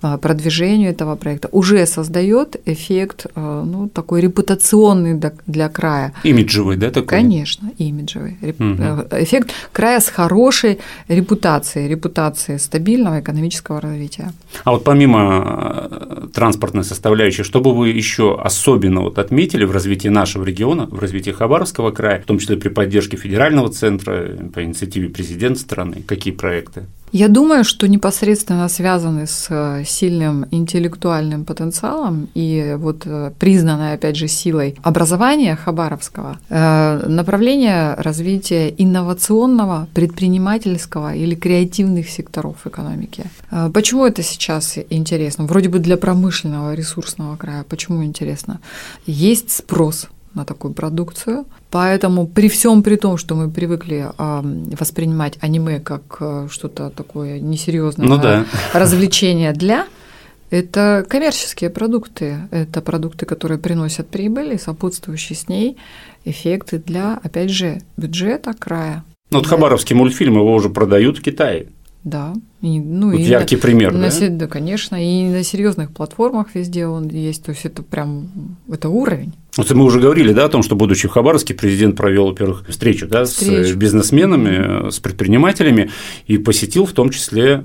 а, 0.00 0.16
продвижению 0.16 0.90
этого 0.90 1.14
проекта 1.16 1.48
уже 1.52 1.86
создает 1.86 2.56
эффект 2.64 3.26
а, 3.34 3.64
ну, 3.64 3.88
такой 3.90 4.22
репутационный 4.22 5.20
для 5.46 5.68
края. 5.68 6.12
Имиджевый, 6.24 6.78
да, 6.78 6.88
такой? 6.88 7.08
Конечно, 7.08 7.70
имиджевый. 7.76 8.38
Угу. 8.40 9.22
Эффект 9.22 9.50
края 9.72 10.00
с 10.00 10.08
хорошей 10.08 10.78
репутацией, 11.08 11.88
репутацией 11.88 12.58
стабильного 12.58 13.20
экономического 13.20 13.80
развития. 13.80 14.32
А 14.64 14.70
вот 14.70 14.84
помимо 14.84 15.90
транспортной 16.32 16.84
составляющей, 16.84 17.42
что 17.42 17.60
бы 17.60 17.74
вы 17.74 17.90
еще 17.90 18.40
особенно 18.42 19.02
вот 19.02 19.18
отметили 19.18 19.64
в 19.64 19.72
развитии 19.72 20.08
нашего 20.08 20.44
региона, 20.44 20.86
в 20.90 20.98
развитии 20.98 21.32
Хабаровского 21.32 21.90
края, 21.90 22.22
в 22.22 22.24
том 22.24 22.38
числе 22.38 22.56
при 22.56 22.70
поддержке 22.70 23.18
федерального 23.18 23.68
центра, 23.68 24.28
по 24.54 24.64
инициативе 24.64 25.10
президента 25.10 25.60
страны, 25.60 26.02
какие 26.06 26.32
проекты? 26.32 26.86
Я 27.12 27.28
думаю, 27.28 27.64
что 27.64 27.88
непосредственно 27.88 28.68
связаны 28.68 29.26
с 29.26 29.46
э, 29.48 29.84
сильным 29.86 30.46
интеллектуальным 30.50 31.44
потенциалом 31.44 32.28
и 32.34 32.76
вот 32.78 33.02
э, 33.06 33.32
признанной, 33.38 33.94
опять 33.94 34.16
же, 34.16 34.28
силой 34.28 34.76
образования 34.82 35.56
Хабаровского 35.56 36.38
э, 36.48 37.06
направление 37.08 37.94
развития 37.94 38.74
инновационного, 38.76 39.88
предпринимательского 39.94 41.14
или 41.14 41.34
креативных 41.34 42.08
секторов 42.08 42.66
экономики. 42.66 43.24
Почему 43.72 44.06
это 44.06 44.22
сейчас 44.22 44.78
интересно? 44.90 45.44
Вроде 45.44 45.68
бы 45.68 45.78
для 45.78 45.96
промышленного 45.96 46.74
ресурсного 46.74 47.36
края. 47.36 47.64
Почему 47.68 48.04
интересно? 48.04 48.60
Есть 49.06 49.50
спрос 49.50 50.08
на 50.34 50.44
такую 50.44 50.74
продукцию. 50.74 51.46
Поэтому 51.70 52.26
при 52.26 52.48
всем 52.48 52.82
при 52.82 52.96
том, 52.96 53.16
что 53.16 53.34
мы 53.34 53.50
привыкли 53.50 54.08
воспринимать 54.18 55.38
аниме 55.40 55.80
как 55.80 56.18
э, 56.20 56.48
что-то 56.50 56.90
такое 56.90 57.40
несерьезное 57.40 58.06
ну, 58.06 58.18
да. 58.18 58.44
развлечение 58.72 59.52
для 59.52 59.86
это 60.50 61.04
коммерческие 61.08 61.68
продукты, 61.68 62.38
это 62.50 62.80
продукты, 62.80 63.26
которые 63.26 63.58
приносят 63.58 64.08
прибыль 64.08 64.54
и 64.54 64.58
сопутствующие 64.58 65.36
с 65.36 65.48
ней 65.48 65.76
эффекты 66.24 66.78
для, 66.78 67.20
опять 67.22 67.50
же, 67.50 67.82
бюджета 67.96 68.54
края. 68.54 69.04
Ну, 69.30 69.38
вот 69.38 69.46
хабаровский 69.46 69.94
мультфильм, 69.94 70.36
его 70.36 70.54
уже 70.54 70.70
продают 70.70 71.18
в 71.18 71.22
Китае. 71.22 71.68
Да. 72.04 72.34
И, 72.62 72.80
ну, 72.80 73.10
вот 73.10 73.20
и 73.20 73.22
яркий 73.22 73.56
на, 73.56 73.62
пример, 73.62 73.92
на, 73.92 74.08
да? 74.08 74.28
Да, 74.30 74.46
конечно. 74.46 74.96
И 74.96 75.28
на 75.28 75.42
серьезных 75.42 75.90
платформах 75.92 76.54
везде 76.54 76.86
он 76.86 77.08
есть. 77.08 77.44
То 77.44 77.50
есть 77.50 77.64
это 77.64 77.82
прям 77.82 78.56
это 78.70 78.88
уровень. 78.88 79.34
Вот 79.56 79.70
мы 79.72 79.84
уже 79.84 80.00
говорили, 80.00 80.32
да, 80.32 80.44
о 80.44 80.48
том, 80.48 80.62
что 80.62 80.76
будучи 80.76 81.08
в 81.08 81.10
Хабаровске, 81.10 81.54
президент 81.54 81.96
провел, 81.96 82.28
во-первых, 82.28 82.64
встречу, 82.68 83.08
да, 83.08 83.24
встречу. 83.24 83.70
с 83.70 83.74
бизнесменами, 83.74 84.90
с 84.90 85.00
предпринимателями 85.00 85.90
и 86.26 86.38
посетил 86.38 86.86
в 86.86 86.92
том 86.92 87.10
числе 87.10 87.64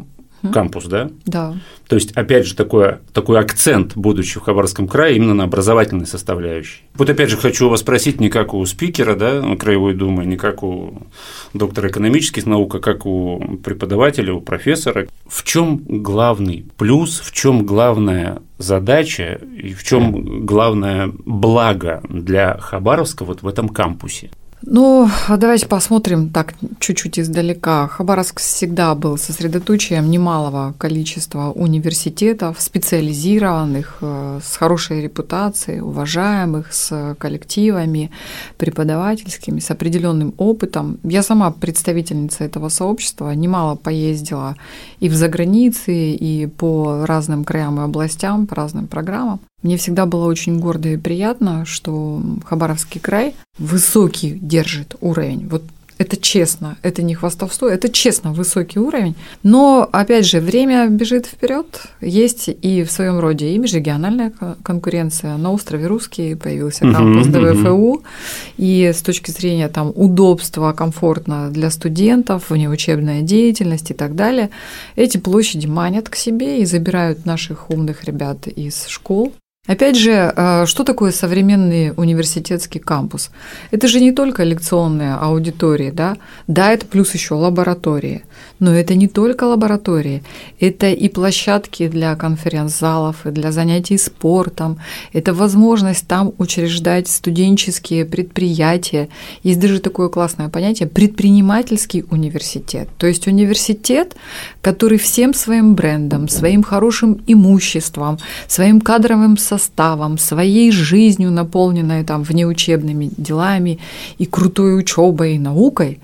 кампус, 0.52 0.86
да? 0.86 1.10
Да. 1.26 1.56
То 1.88 1.96
есть, 1.96 2.12
опять 2.14 2.46
же, 2.46 2.56
такой, 2.56 2.96
такой 3.14 3.40
акцент, 3.40 3.96
будучи 3.96 4.40
в 4.40 4.44
Хабаровском 4.44 4.88
крае, 4.88 5.16
именно 5.16 5.34
на 5.34 5.44
образовательной 5.44 6.06
составляющей. 6.06 6.84
Вот 6.96 7.10
опять 7.10 7.30
же 7.30 7.38
хочу 7.38 7.70
вас 7.70 7.82
спросить, 7.82 8.20
не 8.20 8.30
как 8.30 8.54
у 8.54 8.66
спикера 8.66 9.16
да, 9.16 9.56
Краевой 9.56 9.94
Думы, 9.94 10.26
не 10.26 10.38
как 10.38 10.64
у 10.64 11.04
доктора 11.54 11.90
экономических 11.90 12.46
наук, 12.46 12.76
а 12.76 12.80
как 12.80 13.06
у 13.06 13.60
преподавателя, 13.64 14.34
у 14.34 14.42
профессора. 14.42 15.08
В 15.28 15.44
чем 15.44 15.78
главный 15.88 16.66
плюс, 16.78 17.20
в 17.20 17.32
чем 17.32 17.66
главная 17.66 18.42
задача 18.58 19.40
и 19.58 19.74
в 19.74 19.84
чем 19.84 20.46
главное 20.46 21.12
благо 21.26 22.02
для 22.10 22.58
Хабаровска 22.58 23.26
вот 23.26 23.42
в 23.42 23.48
этом 23.48 23.70
кампусе? 23.70 24.32
Ну, 24.66 25.10
давайте 25.28 25.68
посмотрим 25.68 26.30
так 26.30 26.54
чуть-чуть 26.80 27.20
издалека. 27.20 27.88
Хабаровск 27.90 28.40
всегда 28.40 28.96
был 28.96 29.18
сосредоточием 29.18 30.10
немалого 30.10 30.74
количества 30.78 31.52
университетов, 31.52 32.62
специализированных, 32.62 33.98
э, 34.00 34.40
с 34.42 34.56
хорошей 34.56 35.02
репутацией, 35.02 35.82
уважаемых, 35.82 36.72
с 36.72 37.16
коллективами 37.20 38.10
преподавательскими, 38.58 39.60
с 39.60 39.70
определенным 39.70 40.34
опытом. 40.38 40.98
Я 41.04 41.24
сама 41.24 41.52
представительница 41.52 42.46
этого 42.46 42.70
сообщества, 42.70 43.32
немало 43.32 43.76
поездила 43.76 44.56
и 45.02 45.10
в 45.10 45.14
загранице, 45.14 46.12
и 46.12 46.48
по 46.48 47.06
разным 47.06 47.44
краям 47.44 47.82
и 47.82 47.84
областям, 47.84 48.48
по 48.48 48.56
разным 48.56 48.88
программам. 48.88 49.42
Мне 49.64 49.78
всегда 49.78 50.06
было 50.06 50.26
очень 50.26 50.60
гордо 50.60 50.90
и 50.90 50.98
приятно, 50.98 51.66
что 51.66 52.22
Хабаровский 52.46 53.00
край 53.00 53.36
высокий 53.58 54.38
держит 54.40 54.96
уровень. 55.02 55.48
Вот 55.48 55.64
это 55.98 56.18
честно, 56.18 56.78
это 56.82 57.02
не 57.02 57.14
хвастовство, 57.14 57.68
это 57.70 57.88
честно 57.88 58.34
высокий 58.34 58.80
уровень. 58.80 59.16
Но, 59.44 59.88
опять 59.92 60.26
же, 60.26 60.40
время 60.42 60.88
бежит 60.88 61.28
вперед. 61.28 61.82
Есть 62.02 62.50
и 62.50 62.84
в 62.84 62.92
своем 62.92 63.20
роде 63.20 63.52
и 63.52 63.58
межрегиональная 63.58 64.34
конкуренция. 64.64 65.38
На 65.38 65.52
острове 65.52 65.88
Русский 65.88 66.36
появился 66.36 66.92
кампус 66.92 67.28
ДВФУ. 67.28 68.04
И 68.58 68.92
с 68.94 69.02
точки 69.02 69.32
зрения 69.32 69.70
там, 69.70 69.92
удобства, 69.96 70.74
комфортно 70.74 71.50
для 71.50 71.70
студентов, 71.70 72.50
внеучебная 72.50 73.22
деятельность 73.22 73.92
и 73.92 73.94
так 73.94 74.16
далее, 74.16 74.50
эти 74.96 75.18
площади 75.18 75.68
манят 75.68 76.10
к 76.10 76.16
себе 76.16 76.62
и 76.62 76.66
забирают 76.66 77.26
наших 77.26 77.70
умных 77.70 78.04
ребят 78.04 78.48
из 78.48 78.88
школ. 78.88 79.32
Опять 79.66 79.96
же, 79.96 80.12
э, 80.12 80.66
что 80.66 80.84
такое 80.84 81.12
современный 81.12 81.94
университетский 81.96 82.80
кампус? 82.80 83.32
Это 83.72 83.88
же 83.88 84.02
не 84.02 84.12
только 84.12 84.44
лекционные 84.44 85.14
аудитории, 85.14 85.90
да? 85.90 86.18
Да, 86.48 86.74
это 86.74 86.86
плюс 86.86 87.14
еще 87.14 87.36
лаборатории. 87.36 88.24
Но 88.60 88.74
это 88.74 88.94
не 88.96 89.08
только 89.08 89.46
лаборатории, 89.46 90.22
это 90.60 90.90
и 90.92 91.08
площадки 91.08 91.88
для 91.88 92.14
конференц-залов, 92.18 93.26
и 93.26 93.32
для 93.32 93.54
занятий 93.54 93.98
спортом, 93.98 94.80
это 95.14 95.34
возможность 95.34 96.08
там 96.08 96.34
учреждать 96.40 97.08
студенческие 97.08 98.04
предприятия. 98.04 99.08
Есть 99.44 99.62
даже 99.62 99.80
такое 99.80 100.10
классное 100.10 100.50
понятие– 100.50 100.90
предпринимательский 100.94 102.04
университет. 102.12 102.90
То 102.98 103.08
есть 103.08 103.28
университет, 103.28 104.18
который 104.62 104.98
всем 104.98 105.34
своим 105.34 105.74
брендом, 105.74 106.28
своим 106.28 106.64
хорошим 106.64 107.22
имуществом, 107.28 108.20
своим 108.48 108.82
кадровым 108.82 109.38
составом, 109.58 110.18
своей 110.18 110.72
жизнью, 110.72 111.32
наполненной 111.32 112.04
там 112.04 112.24
внеучебными 112.24 113.10
делами 113.18 113.80
и 114.18 114.26
крутой 114.26 114.80
учебой 114.80 115.36
и 115.36 115.40
наукой, 115.40 116.00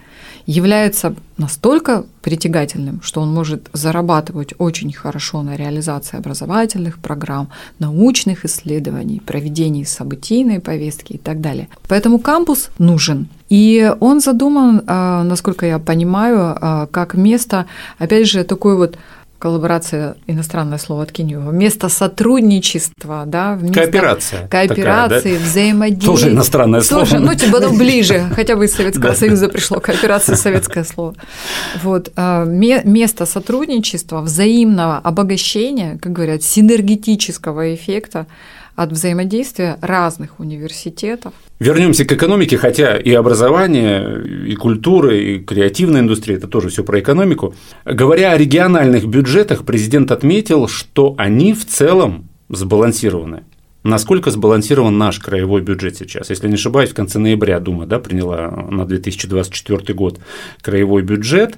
является 0.46 1.15
настолько 1.38 2.06
притягательным, 2.22 3.01
что 3.03 3.22
он 3.22 3.34
может 3.34 3.70
зарабатывать 3.74 4.53
очень 4.58 4.91
хорошо 4.91 5.44
на 5.44 5.56
реализации 5.56 6.18
образовательных 6.18 6.98
программ, 6.98 7.50
научных 7.79 8.46
исследований, 8.46 9.22
проведении 9.25 9.84
событийной 9.84 10.60
повестки 10.60 11.13
и 11.13 11.18
так 11.18 11.39
далее. 11.41 11.68
Поэтому 11.88 12.20
кампус 12.20 12.70
нужен. 12.79 13.27
И 13.50 13.91
он 14.00 14.22
задуман, 14.22 14.82
а, 14.88 15.24
насколько 15.24 15.65
я 15.65 15.79
понимаю, 15.79 16.58
а, 16.60 16.88
как 16.88 17.13
место, 17.13 17.65
опять 18.00 18.27
же, 18.27 18.44
такой 18.44 18.75
вот 18.75 18.98
коллаборация, 19.39 20.17
иностранное 20.27 20.77
слово 20.77 21.03
откинь 21.03 21.31
его, 21.31 21.50
вместо 21.50 21.89
сотрудничества, 21.89 23.24
да, 23.25 23.55
вместо 23.55 23.81
кооперация, 23.81 24.48
кооперации, 24.48 25.17
такая, 25.17 25.39
да? 25.39 25.46
взаимодействия. 25.46 26.08
Тоже 26.08 26.29
иностранное 26.29 26.81
слово. 26.81 27.05
Тоже, 27.05 27.19
ну, 27.19 27.34
типа, 27.34 27.60
ну, 27.60 27.77
ближе, 27.77 28.25
хотя 28.36 28.55
бы 28.55 28.65
из 28.65 28.75
Советского 28.75 29.13
Союза 29.15 29.48
пришло, 29.48 29.79
кооперация– 29.79 30.36
советское 30.38 30.84
слово. 30.84 31.15
Вот, 31.81 32.12
а, 32.15 32.43
место 32.46 33.25
сотрудничества, 33.25 34.22
взаимного 34.22 34.98
обогащения, 34.98 35.98
как 36.01 36.12
говорят, 36.12 36.43
синергетического 36.43 37.74
эффекта 37.74 38.27
от 38.80 38.94
взаимодействия 38.94 39.78
разных 39.82 40.40
университетов. 40.40 41.34
Вернемся 41.60 42.06
к 42.06 42.12
экономике, 42.14 42.58
хотя 42.58 42.96
и 42.98 43.12
образование, 43.12 44.24
и 44.48 44.56
культура, 44.56 45.14
и 45.14 45.40
креативная 45.40 46.00
индустрия– 46.00 46.38
это 46.38 46.48
тоже 46.48 46.70
все 46.70 46.86
про 46.86 47.02
экономику. 47.02 47.54
Говоря 47.84 48.32
о 48.32 48.38
региональных 48.38 49.06
бюджетах, 49.06 49.66
президент 49.66 50.12
отметил, 50.12 50.70
что 50.70 51.14
они 51.18 51.54
в 51.54 51.66
целом 51.66 52.30
сбалансированы. 52.48 53.44
Насколько 53.84 54.30
сбалансирован 54.30 54.98
наш 54.98 55.20
краевой 55.20 55.62
бюджет 55.62 55.96
сейчас? 55.98 56.30
Если 56.30 56.50
не 56.50 56.56
ошибаюсь, 56.56 56.90
в 56.90 56.94
конце 56.94 57.18
ноября 57.18 57.62
Дума 57.62 57.86
да, 57.86 58.00
приняла 58.00 58.52
на 58.52 58.86
2024 58.86 59.94
год 59.94 60.20
краевой 60.62 61.02
бюджет. 61.02 61.58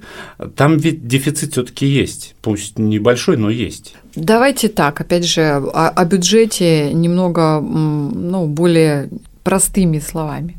Там 0.54 0.76
ведь 0.76 1.08
дефицит 1.08 1.52
все-таки 1.52 1.86
есть, 1.86 2.36
пусть 2.40 2.78
небольшой, 2.78 3.36
но 3.36 3.50
есть. 3.50 3.96
Давайте 4.14 4.68
так, 4.68 5.00
опять 5.00 5.24
же, 5.24 5.42
о, 5.42 5.88
о 5.88 6.04
бюджете 6.04 6.92
немного 6.92 7.60
ну, 7.60 8.46
более 8.46 9.08
простыми 9.42 9.98
словами. 9.98 10.56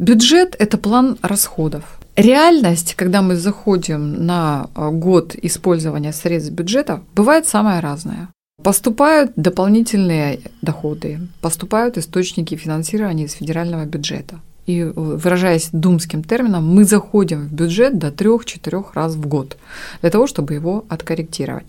Бюджет– 0.00 0.56
это 0.58 0.76
план 0.76 1.18
расходов. 1.22 1.84
Реальность, 2.16 2.94
когда 2.96 3.22
мы 3.22 3.36
заходим 3.36 4.26
на 4.26 4.70
э, 4.74 4.90
год 4.90 5.36
использования 5.40 6.12
средств 6.12 6.52
бюджета, 6.52 7.02
бывает 7.14 7.46
самая 7.46 7.80
разная. 7.80 8.28
Поступают 8.62 9.30
дополнительные 9.36 10.40
доходы, 10.62 11.20
поступают 11.40 11.96
источники 11.96 12.56
финансирования 12.56 13.24
из 13.24 13.34
федерального 13.34 13.84
бюджета. 13.84 14.40
И 14.66 14.82
выражаясь 14.82 15.68
думским 15.72 16.24
термином, 16.24 16.68
мы 16.68 16.84
заходим 16.84 17.46
в 17.46 17.52
бюджет 17.52 17.98
до 17.98 18.08
3-4 18.08 18.84
раз 18.94 19.14
в 19.14 19.26
год 19.26 19.56
для 20.02 20.10
того, 20.10 20.26
чтобы 20.26 20.54
его 20.54 20.84
откорректировать. 20.88 21.66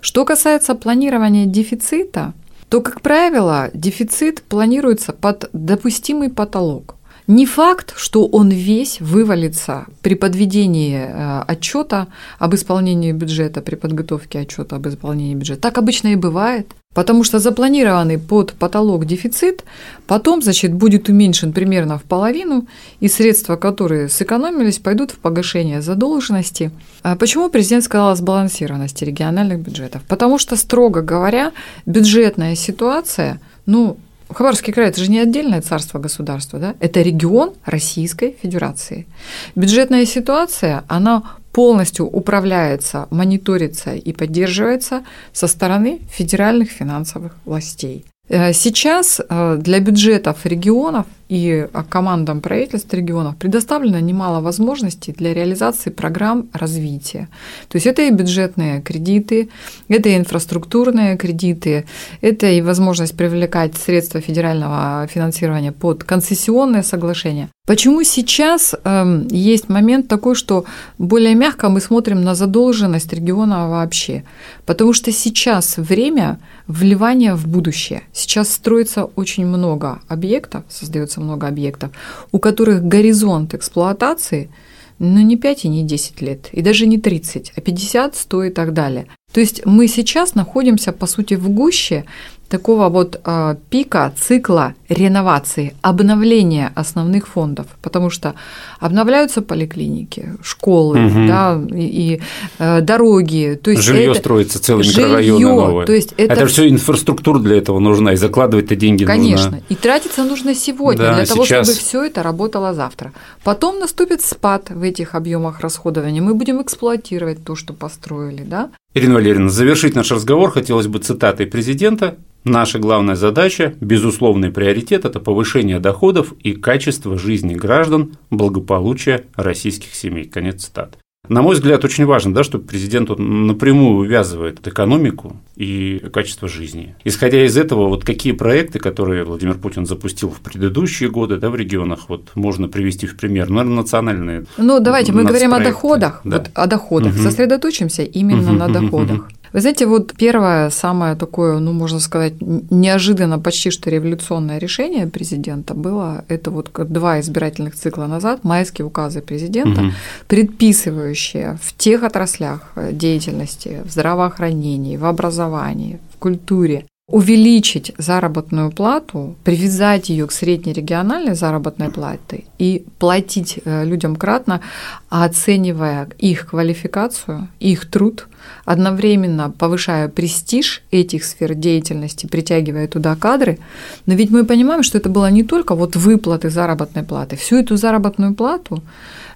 Что 0.00 0.24
касается 0.24 0.74
планирования 0.74 1.46
дефицита, 1.46 2.32
то, 2.68 2.80
как 2.80 3.02
правило, 3.02 3.70
дефицит 3.72 4.42
планируется 4.42 5.12
под 5.12 5.48
допустимый 5.52 6.28
потолок. 6.28 6.96
Не 7.28 7.46
факт, 7.46 7.94
что 7.96 8.26
он 8.26 8.50
весь 8.50 9.00
вывалится 9.00 9.86
при 10.02 10.14
подведении 10.14 10.98
э, 10.98 11.42
отчета 11.46 12.08
об 12.38 12.54
исполнении 12.54 13.12
бюджета, 13.12 13.60
при 13.60 13.76
подготовке 13.76 14.40
отчета 14.40 14.76
об 14.76 14.88
исполнении 14.88 15.34
бюджета. 15.34 15.60
Так 15.62 15.78
обычно 15.78 16.08
и 16.08 16.16
бывает. 16.16 16.66
Потому 16.94 17.24
что 17.24 17.38
запланированный 17.38 18.18
под 18.18 18.52
потолок 18.52 19.06
дефицит 19.06 19.64
потом, 20.06 20.42
значит, 20.42 20.74
будет 20.74 21.08
уменьшен 21.08 21.52
примерно 21.52 21.98
в 21.98 22.02
половину, 22.02 22.66
и 23.00 23.08
средства, 23.08 23.56
которые 23.56 24.10
сэкономились, 24.10 24.78
пойдут 24.78 25.10
в 25.12 25.16
погашение 25.16 25.80
задолженности. 25.80 26.70
А 27.02 27.16
почему 27.16 27.48
президент 27.48 27.84
сказал 27.84 28.10
о 28.10 28.16
сбалансированности 28.16 29.04
региональных 29.04 29.60
бюджетов? 29.60 30.02
Потому 30.06 30.38
что, 30.38 30.56
строго 30.56 31.00
говоря, 31.00 31.52
бюджетная 31.86 32.56
ситуация, 32.56 33.40
ну, 33.64 33.96
Хабаровский 34.34 34.72
край– 34.72 34.88
это 34.88 35.00
же 35.00 35.10
не 35.10 35.18
отдельное 35.18 35.60
царство 35.60 35.98
государства, 35.98 36.58
да? 36.58 36.74
это 36.80 37.02
регион 37.02 37.52
Российской 37.64 38.36
Федерации. 38.42 39.06
Бюджетная 39.54 40.06
ситуация, 40.06 40.84
она 40.88 41.22
полностью 41.52 42.06
управляется, 42.06 43.06
мониторится 43.10 43.94
и 43.94 44.12
поддерживается 44.12 45.02
со 45.32 45.46
стороны 45.46 46.00
федеральных 46.10 46.70
финансовых 46.70 47.36
властей. 47.44 48.04
Э, 48.28 48.52
сейчас 48.52 49.20
э, 49.20 49.56
для 49.60 49.80
бюджетов 49.80 50.46
регионов 50.46 51.06
и 51.32 51.66
командам 51.88 52.42
правительств 52.42 52.92
регионов 52.92 53.36
предоставлено 53.36 53.98
немало 54.00 54.42
возможностей 54.42 55.12
для 55.12 55.32
реализации 55.32 55.88
программ 55.88 56.48
развития. 56.52 57.28
То 57.68 57.76
есть 57.76 57.86
это 57.86 58.02
и 58.02 58.10
бюджетные 58.10 58.82
кредиты, 58.82 59.48
это 59.88 60.10
и 60.10 60.16
инфраструктурные 60.18 61.16
кредиты, 61.16 61.86
это 62.20 62.46
и 62.48 62.60
возможность 62.60 63.16
привлекать 63.16 63.78
средства 63.78 64.20
федерального 64.20 65.06
финансирования 65.06 65.72
под 65.72 66.04
концессионные 66.04 66.82
соглашения. 66.82 67.48
Почему 67.64 68.02
сейчас 68.02 68.74
э, 68.74 69.26
есть 69.30 69.68
момент 69.68 70.08
такой, 70.08 70.34
что 70.34 70.64
более 70.98 71.34
мягко 71.34 71.68
мы 71.68 71.80
смотрим 71.80 72.20
на 72.22 72.34
задолженность 72.34 73.12
региона 73.12 73.68
вообще? 73.68 74.24
Потому 74.66 74.92
что 74.92 75.12
сейчас 75.12 75.76
время 75.78 76.40
вливания 76.66 77.36
в 77.36 77.46
будущее. 77.46 78.02
Сейчас 78.12 78.52
строится 78.52 79.04
очень 79.04 79.46
много 79.46 80.00
объектов, 80.08 80.64
создается 80.68 81.20
много 81.22 81.48
объектов, 81.48 81.90
у 82.32 82.38
которых 82.38 82.82
горизонт 82.82 83.54
эксплуатации 83.54 84.50
ну, 84.98 85.20
не 85.20 85.36
5 85.36 85.64
и 85.64 85.68
не 85.68 85.82
10 85.82 86.22
лет, 86.22 86.48
и 86.52 86.62
даже 86.62 86.86
не 86.86 86.98
30, 86.98 87.52
а 87.56 87.60
50, 87.60 88.14
100 88.14 88.44
и 88.44 88.50
так 88.50 88.72
далее. 88.72 89.06
То 89.32 89.40
есть 89.40 89.66
мы 89.66 89.88
сейчас 89.88 90.34
находимся, 90.34 90.92
по 90.92 91.06
сути, 91.06 91.34
в 91.34 91.48
гуще 91.48 92.04
такого 92.52 92.90
вот 92.90 93.18
э, 93.24 93.56
пика 93.70 94.12
цикла 94.14 94.74
реновации, 94.90 95.74
обновления 95.80 96.70
основных 96.74 97.26
фондов, 97.26 97.66
потому 97.80 98.10
что 98.10 98.34
обновляются 98.78 99.40
поликлиники, 99.40 100.34
школы, 100.42 101.06
угу. 101.06 101.26
да, 101.26 101.58
и, 101.70 101.84
и 102.14 102.20
э, 102.58 102.82
дороги. 102.82 103.58
То 103.62 103.70
есть 103.70 103.82
жилье 103.82 104.14
строится 104.14 104.62
целый 104.62 104.86
микрорайон 104.86 105.40
новое. 105.40 105.86
То 105.86 105.92
есть 105.92 106.12
это, 106.18 106.34
это 106.34 106.46
все 106.46 106.68
инфраструктура 106.68 107.38
для 107.38 107.56
этого 107.56 107.78
нужна, 107.78 108.12
и 108.12 108.16
закладывать-то 108.16 108.76
деньги 108.76 109.06
Конечно, 109.06 109.52
нужно. 109.52 109.62
и 109.70 109.74
тратиться 109.74 110.22
нужно 110.22 110.54
сегодня 110.54 111.02
да, 111.02 111.14
для 111.14 111.24
того, 111.24 111.46
сейчас... 111.46 111.66
чтобы 111.66 111.80
все 111.80 112.04
это 112.04 112.22
работало 112.22 112.74
завтра. 112.74 113.12
Потом 113.44 113.78
наступит 113.78 114.20
спад 114.20 114.68
в 114.68 114.82
этих 114.82 115.14
объемах 115.14 115.60
расходования. 115.60 116.20
Мы 116.20 116.34
будем 116.34 116.60
эксплуатировать 116.60 117.42
то, 117.44 117.56
что 117.56 117.72
построили, 117.72 118.42
да. 118.42 118.68
Ирина 118.92 119.14
Валерьевна, 119.14 119.48
завершить 119.48 119.94
наш 119.94 120.10
разговор 120.10 120.50
хотелось 120.50 120.86
бы 120.86 120.98
цитатой 120.98 121.46
президента 121.46 122.16
Наша 122.44 122.80
главная 122.80 123.14
задача, 123.14 123.74
безусловный 123.80 124.50
приоритет– 124.50 125.04
это 125.06 125.20
повышение 125.20 125.78
доходов 125.78 126.34
и 126.42 126.52
качество 126.52 127.16
жизни 127.16 127.54
граждан, 127.54 128.16
благополучия 128.30 129.24
российских 129.36 129.94
семей. 129.94 130.24
Конец 130.24 130.64
цитаты. 130.64 130.98
На 131.28 131.40
мой 131.40 131.54
взгляд, 131.54 131.84
очень 131.84 132.04
важно, 132.04 132.34
да, 132.34 132.42
что 132.42 132.58
президент 132.58 133.16
напрямую 133.16 133.98
увязывает 133.98 134.66
экономику 134.66 135.36
и 135.54 136.02
качество 136.12 136.48
жизни. 136.48 136.96
Исходя 137.04 137.46
из 137.46 137.56
этого, 137.56 137.86
вот 137.88 138.04
какие 138.04 138.32
проекты, 138.32 138.80
которые 138.80 139.22
Владимир 139.22 139.54
Путин 139.54 139.86
запустил 139.86 140.30
в 140.30 140.40
предыдущие 140.40 141.10
годы 141.10 141.36
да, 141.36 141.48
в 141.48 141.54
регионах, 141.54 142.08
вот 142.08 142.32
можно 142.34 142.66
привести 142.66 143.06
в 143.06 143.16
пример, 143.16 143.50
наверное, 143.50 143.76
национальные. 143.76 144.46
Ну, 144.58 144.80
давайте 144.80 145.12
мы 145.12 145.22
говорим 145.22 145.54
о 145.54 145.60
доходах. 145.60 146.22
Да. 146.24 146.38
Вот 146.38 146.50
о 146.54 146.66
доходах. 146.66 147.14
Угу. 147.14 147.22
Сосредоточимся 147.22 148.02
именно 148.02 148.50
угу, 148.50 148.58
на 148.58 148.68
доходах. 148.68 149.18
Угу. 149.18 149.28
Вы 149.52 149.60
знаете, 149.60 149.86
вот 149.86 150.14
первое, 150.16 150.70
самое 150.70 151.14
такое, 151.14 151.58
ну, 151.58 151.72
можно 151.72 152.00
сказать, 152.00 152.34
неожиданно, 152.40 153.38
почти 153.38 153.70
что 153.70 153.90
революционное 153.90 154.58
решение 154.58 155.06
президента 155.06 155.74
было, 155.74 156.24
это 156.28 156.50
вот 156.50 156.70
два 156.88 157.20
избирательных 157.20 157.74
цикла 157.74 158.06
назад, 158.06 158.44
майские 158.44 158.86
указы 158.86 159.20
президента, 159.20 159.82
угу. 159.82 159.90
предписывающие 160.26 161.58
в 161.62 161.76
тех 161.76 162.02
отраслях 162.02 162.72
деятельности, 162.92 163.82
в 163.84 163.90
здравоохранении, 163.90 164.96
в 164.96 165.04
образовании, 165.04 165.98
в 166.14 166.18
культуре, 166.18 166.86
увеличить 167.08 167.92
заработную 167.98 168.70
плату, 168.70 169.36
привязать 169.42 170.08
ее 170.08 170.26
к 170.26 170.32
среднерегиональной 170.32 171.34
заработной 171.34 171.90
плате 171.90 172.44
и 172.58 172.86
платить 172.98 173.58
э, 173.64 173.84
людям 173.84 174.14
кратно, 174.14 174.60
оценивая 175.08 176.08
их 176.18 176.46
квалификацию, 176.46 177.48
их 177.58 177.90
труд, 177.90 178.28
одновременно 178.64 179.50
повышая 179.50 180.08
престиж 180.08 180.82
этих 180.92 181.24
сфер 181.24 181.54
деятельности, 181.54 182.26
притягивая 182.26 182.86
туда 182.86 183.16
кадры. 183.16 183.58
Но 184.06 184.14
ведь 184.14 184.30
мы 184.30 184.44
понимаем, 184.44 184.84
что 184.84 184.96
это 184.96 185.08
было 185.08 185.28
не 185.28 185.42
только 185.42 185.74
вот 185.74 185.96
выплаты 185.96 186.50
заработной 186.50 187.02
платы. 187.02 187.36
Всю 187.36 187.56
эту 187.56 187.76
заработную 187.76 188.34
плату 188.34 188.80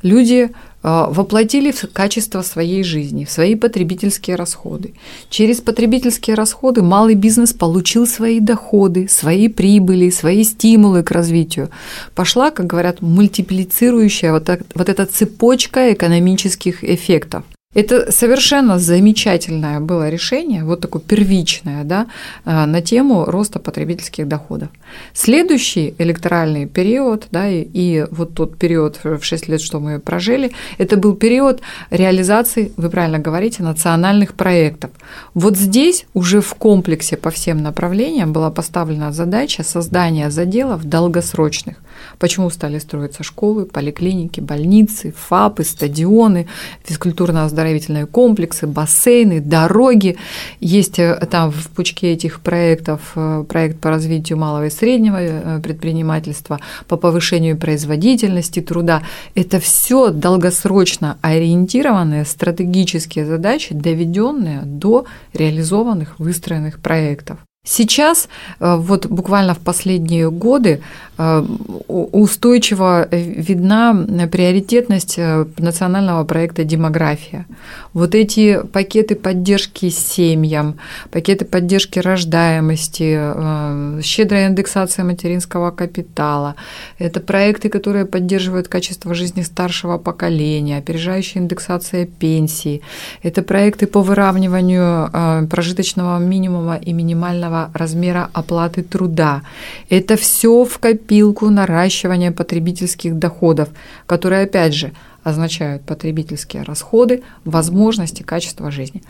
люди 0.06 0.50
а, 0.82 1.08
воплотили 1.10 1.72
в 1.72 1.92
качество 1.92 2.42
своей 2.42 2.84
жизни, 2.84 3.24
в 3.24 3.30
свои 3.30 3.56
потребительские 3.56 4.36
расходы. 4.36 4.94
Через 5.30 5.60
потребительские 5.60 6.36
расходы 6.36 6.82
малый 6.82 7.14
бизнес 7.14 7.52
получил 7.52 8.06
свои 8.06 8.38
доходы, 8.38 9.08
свои 9.08 9.48
прибыли, 9.48 10.10
свои 10.10 10.44
стимулы 10.44 11.02
к 11.02 11.10
развитию. 11.10 11.70
Пошла, 12.14 12.52
как 12.52 12.66
говорят, 12.66 13.02
мультиплицирующая 13.02 14.32
вот, 14.32 14.44
так, 14.44 14.60
вот 14.76 14.88
эта 14.88 15.06
цепочка 15.06 15.92
экономических 15.92 16.84
эффектов. 16.84 17.42
Это 17.76 18.10
совершенно 18.10 18.78
замечательное 18.78 19.80
было 19.80 20.08
решение, 20.08 20.64
вот 20.64 20.80
такое 20.80 21.02
первичное, 21.02 21.84
да, 21.84 22.06
э, 22.46 22.64
на 22.64 22.80
тему 22.80 23.26
роста 23.26 23.58
потребительских 23.58 24.26
доходов. 24.26 24.68
Следующий 25.12 25.94
электоральный 25.98 26.66
период, 26.66 27.26
да, 27.30 27.46
и, 27.48 27.68
и 27.74 28.06
вот 28.10 28.32
тот 28.32 28.56
период 28.56 29.00
в 29.04 29.22
6 29.22 29.48
лет, 29.48 29.60
что 29.60 29.78
мы 29.78 29.98
прожили, 29.98 30.52
это 30.78 30.96
был 30.96 31.14
период 31.14 31.60
реализации, 31.90 32.72
вы 32.78 32.88
правильно 32.88 33.18
говорите, 33.18 33.62
национальных 33.62 34.32
проектов. 34.32 34.90
Вот 35.34 35.58
здесь 35.58 36.06
уже 36.14 36.40
в 36.40 36.54
комплексе 36.54 37.18
по 37.18 37.30
всем 37.30 37.62
направлениям 37.62 38.32
была 38.32 38.50
поставлена 38.50 39.12
задача 39.12 39.62
создания 39.62 40.30
заделов 40.30 40.84
долгосрочных. 40.84 41.76
Почему 42.18 42.50
стали 42.50 42.78
строиться 42.78 43.22
школы, 43.22 43.66
поликлиники, 43.66 44.40
больницы, 44.40 45.12
ФАПы, 45.16 45.64
стадионы, 45.64 46.46
физкультурно-оздоровительные 46.84 48.06
комплексы, 48.06 48.66
бассейны, 48.66 49.40
дороги. 49.40 50.16
Есть 50.60 50.98
э, 50.98 51.14
там 51.30 51.50
в 51.50 51.68
пучке 51.70 52.12
этих 52.12 52.40
проектов 52.40 53.00
э, 53.14 53.44
проект 53.48 53.80
по 53.80 53.90
развитию 53.90 54.38
малого 54.38 54.66
и 54.66 54.70
среднего 54.70 55.16
э, 55.20 55.60
предпринимательства, 55.60 56.60
по 56.88 56.96
повышению 56.96 57.56
производительности 57.56 58.60
труда. 58.60 59.02
Это 59.34 59.60
все 59.60 60.10
долгосрочно 60.10 61.18
ориентированные 61.22 62.24
стратегические 62.24 63.26
задачи, 63.26 63.74
доведенные 63.74 64.62
до 64.62 65.06
реализованных, 65.32 66.18
выстроенных 66.18 66.80
проектов. 66.80 67.38
Сейчас, 67.68 68.28
вот 68.60 69.06
буквально 69.06 69.52
в 69.54 69.58
последние 69.58 70.30
годы, 70.30 70.82
устойчиво 71.18 73.08
видна 73.10 73.94
приоритетность 74.30 75.14
э, 75.18 75.46
национального 75.56 76.24
проекта 76.24 76.64
«Демография». 76.64 77.46
Вот 77.94 78.14
эти 78.14 78.60
пакеты 78.72 79.14
поддержки 79.14 79.88
семьям, 79.88 80.76
пакеты 81.10 81.46
поддержки 81.46 81.98
рождаемости, 81.98 84.02
щедрая 84.02 84.48
индексация 84.48 85.04
материнского 85.04 85.70
капитала, 85.70 86.56
это 86.98 87.20
проекты, 87.20 87.70
которые 87.70 88.04
поддерживают 88.04 88.68
качество 88.68 89.14
жизни 89.14 89.42
старшего 89.42 89.96
поколения, 89.96 90.78
опережающая 90.78 91.40
индексация 91.40 92.04
пенсии, 92.04 92.82
это 93.22 93.42
проекты 93.42 93.86
по 93.86 94.02
выравниванию 94.02 95.48
прожиточного 95.48 96.18
минимума 96.18 96.76
и 96.76 96.92
минимального 96.92 97.70
размера 97.72 98.28
оплаты 98.34 98.82
труда. 98.82 99.42
Это 99.88 100.16
все 100.16 100.64
в 100.64 100.78
копилку 101.06 101.50
наращивания 101.50 102.32
потребительских 102.32 103.16
доходов, 103.18 103.68
которые, 104.06 104.42
опять 104.42 104.74
же, 104.74 104.92
означают 105.22 105.82
потребительские 105.82 106.62
расходы, 106.62 107.22
возможности, 107.44 108.22
качество 108.22 108.70
жизни. 108.70 109.02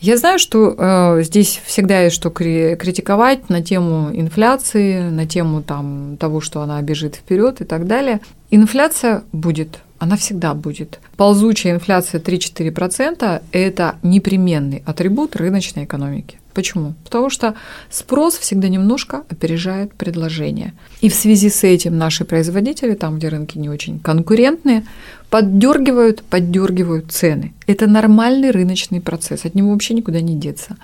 Я 0.00 0.16
знаю, 0.16 0.38
что 0.38 0.74
э, 0.76 1.22
здесь 1.22 1.60
всегда 1.64 2.00
есть 2.02 2.16
что 2.16 2.30
критиковать 2.30 3.50
на 3.50 3.62
тему 3.62 4.10
инфляции, 4.12 5.10
на 5.10 5.26
тему 5.26 5.62
там, 5.62 6.16
того, 6.18 6.40
что 6.40 6.60
она 6.60 6.80
бежит 6.82 7.16
вперед 7.16 7.60
и 7.60 7.64
так 7.64 7.86
далее. 7.86 8.20
Инфляция 8.50 9.22
будет, 9.32 9.80
она 9.98 10.16
всегда 10.16 10.54
будет. 10.54 11.00
Ползучая 11.16 11.74
инфляция 11.74 12.20
3-4%– 12.20 13.42
это 13.52 13.96
непременный 14.02 14.82
атрибут 14.86 15.36
рыночной 15.36 15.84
экономики. 15.84 16.38
Почему? 16.54 16.94
Потому 17.04 17.30
что 17.30 17.54
спрос 17.90 18.38
всегда 18.38 18.68
немножко 18.68 19.24
опережает 19.28 19.92
предложение. 19.94 20.72
И 21.00 21.08
в 21.08 21.14
связи 21.14 21.50
с 21.50 21.64
этим 21.64 21.98
наши 21.98 22.24
производители, 22.24 22.94
там, 22.94 23.16
где 23.18 23.28
рынки 23.28 23.58
не 23.58 23.68
очень 23.68 23.98
конкурентные, 23.98 24.84
поддергивают, 25.30 26.22
поддергивают 26.22 27.10
цены. 27.10 27.52
Это 27.66 27.88
нормальный 27.88 28.52
рыночный 28.52 29.00
процесс, 29.00 29.44
от 29.44 29.56
него 29.56 29.70
вообще 29.70 29.94
никуда 29.94 30.20
не 30.20 30.36
деться. 30.36 30.76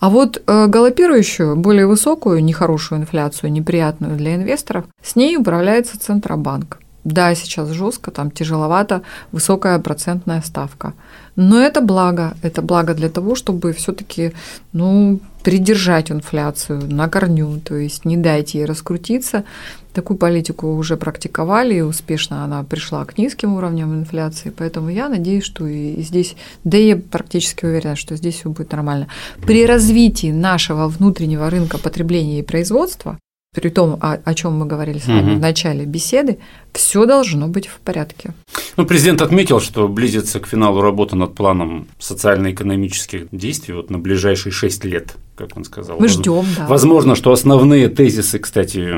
А 0.00 0.10
вот 0.10 0.42
э, 0.46 0.66
галопирующую, 0.66 1.56
более 1.56 1.86
высокую, 1.86 2.44
нехорошую 2.44 3.00
инфляцию, 3.00 3.52
неприятную 3.52 4.16
для 4.16 4.34
инвесторов, 4.34 4.84
с 5.02 5.16
ней 5.16 5.38
управляется 5.38 5.98
Центробанк. 5.98 6.78
Да, 7.06 7.36
сейчас 7.36 7.68
жестко, 7.70 8.10
там 8.10 8.32
тяжеловато, 8.32 9.02
высокая 9.30 9.78
процентная 9.78 10.42
ставка. 10.42 10.92
Но 11.36 11.60
это 11.60 11.80
благо, 11.80 12.36
это 12.42 12.62
благо 12.62 12.94
для 12.94 13.08
того, 13.08 13.36
чтобы 13.36 13.72
все-таки 13.72 14.32
ну, 14.72 15.20
придержать 15.44 16.10
инфляцию 16.10 16.92
на 16.92 17.08
корню, 17.08 17.60
то 17.60 17.76
есть 17.76 18.04
не 18.04 18.16
дайте 18.16 18.58
ей 18.58 18.64
раскрутиться. 18.64 19.44
Такую 19.92 20.18
политику 20.18 20.74
уже 20.74 20.96
практиковали, 20.96 21.76
и 21.76 21.80
успешно 21.80 22.42
она 22.42 22.64
пришла 22.64 23.04
к 23.04 23.16
низким 23.18 23.54
уровням 23.54 23.94
инфляции, 23.94 24.50
поэтому 24.50 24.88
я 24.88 25.08
надеюсь, 25.08 25.44
что 25.44 25.64
и 25.64 26.02
здесь, 26.02 26.34
да 26.64 26.76
и 26.76 26.88
я 26.88 26.96
практически 26.96 27.66
уверена, 27.66 27.94
что 27.94 28.16
здесь 28.16 28.34
все 28.34 28.48
будет 28.48 28.72
нормально. 28.72 29.06
При 29.46 29.64
развитии 29.64 30.32
нашего 30.32 30.88
внутреннего 30.88 31.48
рынка 31.50 31.78
потребления 31.78 32.40
и 32.40 32.42
производства, 32.42 33.16
при 33.54 33.70
том, 33.70 33.98
о, 34.00 34.18
о 34.22 34.34
чем 34.34 34.52
мы 34.52 34.66
говорили 34.66 34.98
с 34.98 35.06
вами 35.06 35.30
угу. 35.30 35.38
в 35.38 35.40
начале 35.40 35.86
беседы, 35.86 36.38
все 36.72 37.06
должно 37.06 37.48
быть 37.48 37.66
в 37.66 37.78
порядке. 37.80 38.34
Ну, 38.76 38.84
президент 38.84 39.22
отметил, 39.22 39.60
что 39.60 39.88
близится 39.88 40.40
к 40.40 40.46
финалу 40.46 40.82
работа 40.82 41.16
над 41.16 41.34
планом 41.34 41.88
социально-экономических 41.98 43.28
действий 43.32 43.72
вот 43.72 43.88
на 43.88 43.98
ближайшие 43.98 44.52
шесть 44.52 44.84
лет, 44.84 45.16
как 45.36 45.56
он 45.56 45.64
сказал. 45.64 45.98
Мы 45.98 46.08
ждем, 46.08 46.44
да. 46.56 46.66
Возможно, 46.66 47.14
что 47.14 47.32
основные 47.32 47.88
тезисы, 47.88 48.38
кстати, 48.38 48.92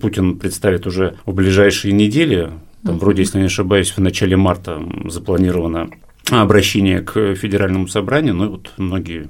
Путин 0.00 0.38
представит 0.38 0.86
уже 0.86 1.16
в 1.26 1.34
ближайшие 1.34 1.92
недели. 1.92 2.52
Там, 2.84 2.96
угу. 2.96 3.06
вроде, 3.06 3.22
если 3.22 3.40
не 3.40 3.46
ошибаюсь, 3.46 3.90
в 3.90 3.98
начале 3.98 4.36
марта 4.36 4.80
запланировано 5.06 5.88
обращение 6.30 7.00
к 7.00 7.34
федеральному 7.34 7.88
собранию, 7.88 8.34
но 8.34 8.48
вот 8.48 8.72
многие 8.76 9.28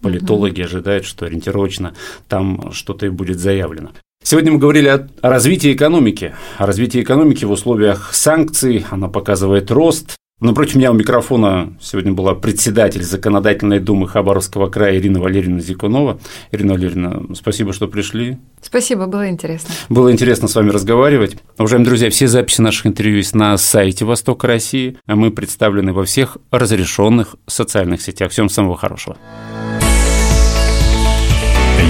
политологи 0.00 0.60
угу. 0.60 0.68
ожидают, 0.68 1.04
что 1.04 1.26
ориентировочно 1.26 1.94
там 2.28 2.72
что-то 2.72 3.06
и 3.06 3.10
будет 3.10 3.38
заявлено. 3.38 3.90
Сегодня 4.22 4.52
мы 4.52 4.58
говорили 4.58 4.88
о 4.88 5.08
развитии 5.20 5.72
экономики. 5.72 6.34
О 6.58 6.66
развитии 6.66 7.02
экономики 7.02 7.44
в 7.44 7.50
условиях 7.50 8.14
санкций. 8.14 8.86
Она 8.90 9.08
показывает 9.08 9.70
рост. 9.70 10.16
Напротив 10.40 10.74
меня 10.74 10.90
у 10.90 10.94
микрофона 10.94 11.76
сегодня 11.80 12.12
была 12.12 12.34
председатель 12.34 13.04
Законодательной 13.04 13.78
думы 13.78 14.08
Хабаровского 14.08 14.68
края 14.68 14.98
Ирина 14.98 15.20
Валерьевна 15.20 15.60
Зикунова. 15.60 16.18
Ирина 16.50 16.72
Валерьевна, 16.72 17.22
спасибо, 17.34 17.72
что 17.72 17.86
пришли. 17.86 18.38
Спасибо, 18.60 19.06
было 19.06 19.28
интересно. 19.28 19.70
Было 19.88 20.10
интересно 20.10 20.48
с 20.48 20.54
вами 20.56 20.70
разговаривать. 20.70 21.36
Уважаемые 21.58 21.86
друзья, 21.86 22.10
все 22.10 22.26
записи 22.26 22.60
наших 22.60 22.86
интервью 22.88 23.18
есть 23.18 23.36
на 23.36 23.56
сайте 23.56 24.04
Востока 24.04 24.48
России, 24.48 24.96
а 25.06 25.14
мы 25.14 25.30
представлены 25.30 25.92
во 25.92 26.04
всех 26.04 26.38
разрешенных 26.50 27.36
социальных 27.46 28.02
сетях. 28.02 28.32
Всем 28.32 28.48
самого 28.48 28.76
хорошего. 28.76 29.16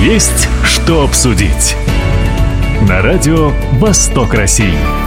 Есть 0.03 0.49
что 0.64 1.05
обсудить. 1.05 1.75
На 2.88 3.01
радио 3.01 3.51
«Восток 3.79 4.35
России». 4.35 5.02